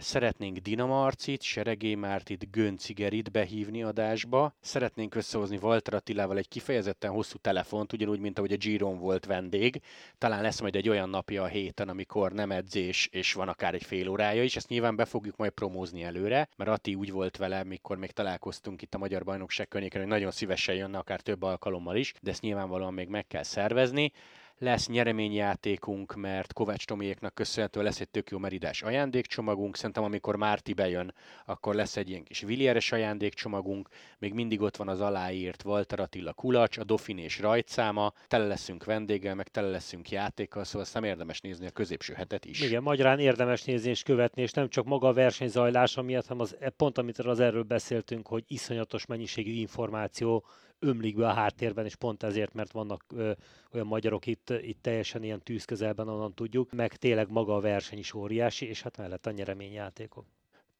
Szeretnénk 0.00 0.58
Dinamarcit, 0.58 1.42
Seregé 1.42 1.94
Mártit, 1.94 2.50
Göncigerit 2.50 3.30
behívni 3.30 3.82
adásba. 3.82 4.54
Szeretnénk 4.60 5.14
összehozni 5.14 5.58
Walter 5.62 5.94
Attilával 5.94 6.36
egy 6.36 6.48
kifejezetten 6.48 7.10
hosszú 7.10 7.36
telefont, 7.38 7.92
ugyanúgy, 7.92 8.20
mint 8.20 8.38
ahogy 8.38 8.52
a 8.52 8.56
Giron 8.56 8.98
volt 8.98 9.24
vendég. 9.24 9.80
Talán 10.18 10.42
lesz 10.42 10.60
majd 10.60 10.76
egy 10.76 10.88
olyan 10.88 11.08
napja 11.08 11.42
a 11.42 11.46
héten, 11.46 11.88
amikor 11.88 12.32
nem 12.32 12.50
edzés, 12.50 13.08
és 13.12 13.32
van 13.32 13.48
akár 13.48 13.74
egy 13.74 13.84
fél 13.84 14.08
órája 14.08 14.42
is. 14.42 14.56
Ezt 14.56 14.68
nyilván 14.68 14.96
be 14.96 15.04
fogjuk 15.04 15.36
majd 15.36 15.50
promózni 15.50 16.02
előre, 16.02 16.48
mert 16.56 16.70
Ati 16.70 16.94
úgy 16.94 17.10
volt 17.10 17.36
vele, 17.36 17.64
mikor 17.64 17.96
még 17.96 18.10
találkoztunk 18.10 18.82
itt 18.82 18.94
a 18.94 18.98
Magyar 18.98 19.24
Bajnokság 19.24 19.68
környéken, 19.68 20.00
hogy 20.00 20.10
nagyon 20.10 20.30
szívesen 20.30 20.74
jönne 20.74 20.98
akár 20.98 21.20
több 21.20 21.42
alkalommal 21.42 21.96
is, 21.96 22.12
de 22.20 22.30
ezt 22.30 22.42
nyilvánvalóan 22.42 22.94
még 22.94 23.08
meg 23.08 23.26
kell 23.26 23.42
szervezni 23.42 24.12
lesz 24.58 24.88
nyereményjátékunk, 24.88 26.14
mert 26.14 26.52
Kovács 26.52 26.84
Tomiéknak 26.84 27.34
köszönhetően 27.34 27.84
lesz 27.84 28.00
egy 28.00 28.08
tök 28.08 28.30
jó 28.30 28.38
meridás 28.38 28.82
ajándékcsomagunk. 28.82 29.76
Szerintem 29.76 30.04
amikor 30.04 30.36
Márti 30.36 30.72
bejön, 30.72 31.14
akkor 31.44 31.74
lesz 31.74 31.96
egy 31.96 32.08
ilyen 32.08 32.22
kis 32.22 32.40
Villieres 32.40 32.92
ajándékcsomagunk. 32.92 33.88
Még 34.18 34.32
mindig 34.32 34.60
ott 34.60 34.76
van 34.76 34.88
az 34.88 35.00
aláírt 35.00 35.64
Walter 35.64 36.00
Attila 36.00 36.32
Kulacs, 36.32 36.78
a 36.78 36.84
Dofin 36.84 37.18
és 37.18 37.40
rajtszáma. 37.40 38.12
Tele 38.26 38.46
leszünk 38.46 38.84
vendéggel, 38.84 39.34
meg 39.34 39.48
tele 39.48 39.68
leszünk 39.68 40.10
játékkal, 40.10 40.64
szóval 40.64 40.80
azt 40.80 40.94
nem 40.94 41.04
érdemes 41.04 41.40
nézni 41.40 41.66
a 41.66 41.70
középső 41.70 42.14
hetet 42.14 42.44
is. 42.44 42.60
Igen, 42.60 42.82
magyarán 42.82 43.18
érdemes 43.18 43.64
nézni 43.64 43.90
és 43.90 44.02
követni, 44.02 44.42
és 44.42 44.52
nem 44.52 44.68
csak 44.68 44.84
maga 44.84 45.08
a 45.08 45.12
verseny 45.12 45.48
zajlása 45.48 46.02
miatt, 46.02 46.26
hanem 46.26 46.42
az, 46.42 46.56
pont 46.76 46.98
amit 46.98 47.18
az 47.18 47.40
erről 47.40 47.62
beszéltünk, 47.62 48.26
hogy 48.26 48.44
iszonyatos 48.46 49.06
mennyiségű 49.06 49.52
információ 49.52 50.44
ömlik 50.78 51.16
be 51.16 51.28
a 51.28 51.32
háttérben, 51.32 51.84
és 51.84 51.96
pont 51.96 52.22
ezért, 52.22 52.54
mert 52.54 52.72
vannak 52.72 53.04
ö, 53.14 53.32
olyan 53.72 53.86
magyarok 53.86 54.26
itt, 54.26 54.50
itt 54.50 54.82
teljesen 54.82 55.22
ilyen 55.22 55.42
tűzközelben, 55.42 56.08
onnan 56.08 56.34
tudjuk, 56.34 56.72
meg 56.72 56.96
tényleg 56.96 57.30
maga 57.30 57.54
a 57.54 57.60
verseny 57.60 57.98
is 57.98 58.14
óriási, 58.14 58.66
és 58.66 58.82
hát 58.82 58.96
mellett 58.96 59.26
a 59.26 59.30
nyereményjátékok 59.30 60.26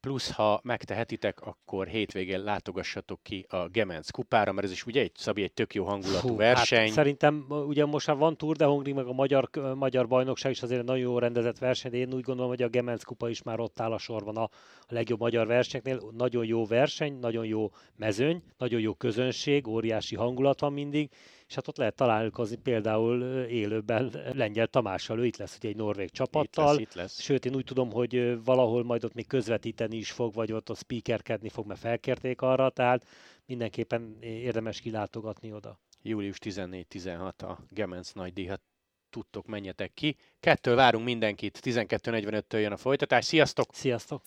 plusz 0.07 0.31
ha 0.31 0.59
megtehetitek, 0.63 1.41
akkor 1.41 1.87
hétvégén 1.87 2.43
látogassatok 2.43 3.19
ki 3.23 3.45
a 3.49 3.67
Gemenc 3.67 4.09
kupára, 4.09 4.51
mert 4.51 4.65
ez 4.65 4.71
is 4.71 4.85
ugye 4.85 5.01
egy 5.01 5.11
Szabi 5.15 5.43
egy 5.43 5.53
tök 5.53 5.73
jó 5.73 5.85
hangulatú 5.85 6.27
Hú, 6.27 6.35
verseny. 6.35 6.79
Hát 6.79 6.89
szerintem 6.89 7.45
ugye 7.49 7.85
most 7.85 8.07
már 8.07 8.17
van 8.17 8.37
Tour 8.37 8.55
de 8.55 8.65
Hongri, 8.65 8.93
meg 8.93 9.05
a 9.05 9.13
magyar, 9.13 9.49
magyar 9.75 10.07
bajnokság 10.07 10.51
is 10.51 10.61
azért 10.61 10.83
nagyon 10.83 11.03
jó 11.03 11.19
rendezett 11.19 11.57
verseny, 11.57 11.91
de 11.91 11.97
én 11.97 12.13
úgy 12.13 12.23
gondolom, 12.23 12.49
hogy 12.51 12.61
a 12.61 12.67
Gemenc 12.67 13.03
kupa 13.03 13.29
is 13.29 13.43
már 13.43 13.59
ott 13.59 13.79
áll 13.79 13.91
a 13.91 13.97
sorban 13.97 14.35
a, 14.35 14.43
a 14.79 14.93
legjobb 14.93 15.19
magyar 15.19 15.47
versenyeknél. 15.47 16.01
Nagyon 16.17 16.45
jó 16.45 16.65
verseny, 16.65 17.19
nagyon 17.19 17.45
jó 17.45 17.71
mezőny, 17.95 18.43
nagyon 18.57 18.79
jó 18.79 18.93
közönség, 18.93 19.67
óriási 19.67 20.15
hangulat 20.15 20.59
van 20.59 20.73
mindig, 20.73 21.09
és 21.47 21.55
hát 21.55 21.67
ott 21.67 21.77
lehet 21.77 21.95
találkozni 21.95 22.55
például 22.55 23.41
élőben 23.43 24.13
Lengyel 24.33 24.67
Tamással, 24.67 25.19
ő 25.19 25.25
itt 25.25 25.37
lesz 25.37 25.55
ugye 25.57 25.69
egy 25.69 25.75
norvég 25.75 26.09
csapattal. 26.09 26.73
Itt 26.73 26.79
lesz, 26.79 26.87
itt 26.87 26.93
lesz. 26.93 27.21
Sőt, 27.21 27.45
én 27.45 27.55
úgy 27.55 27.63
tudom, 27.63 27.91
hogy 27.91 28.43
valahol 28.43 28.83
majd 28.83 29.03
ott 29.03 29.13
még 29.13 29.27
közvetíteni 29.27 29.97
is 29.97 30.11
fog, 30.11 30.33
vagy 30.33 30.51
ott 30.51 30.69
a 30.69 30.75
speakerkedni 30.75 31.49
fog, 31.49 31.65
mert 31.65 31.79
felkérték 31.79 32.41
arra, 32.41 32.69
tehát 32.69 33.05
mindenképpen 33.45 34.17
érdemes 34.21 34.79
kilátogatni 34.79 35.53
oda. 35.53 35.79
Július 36.01 36.37
14-16 36.43 37.31
a 37.37 37.57
Gemenc 37.69 38.11
nagy 38.11 38.33
díjat 38.33 38.61
tudtok, 39.09 39.45
menjetek 39.45 39.93
ki. 39.93 40.15
Kettől 40.39 40.75
várunk 40.75 41.05
mindenkit, 41.05 41.59
12.45-től 41.63 42.61
jön 42.61 42.71
a 42.71 42.77
folytatás. 42.77 43.25
Sziasztok! 43.25 43.73
Sziasztok! 43.73 44.21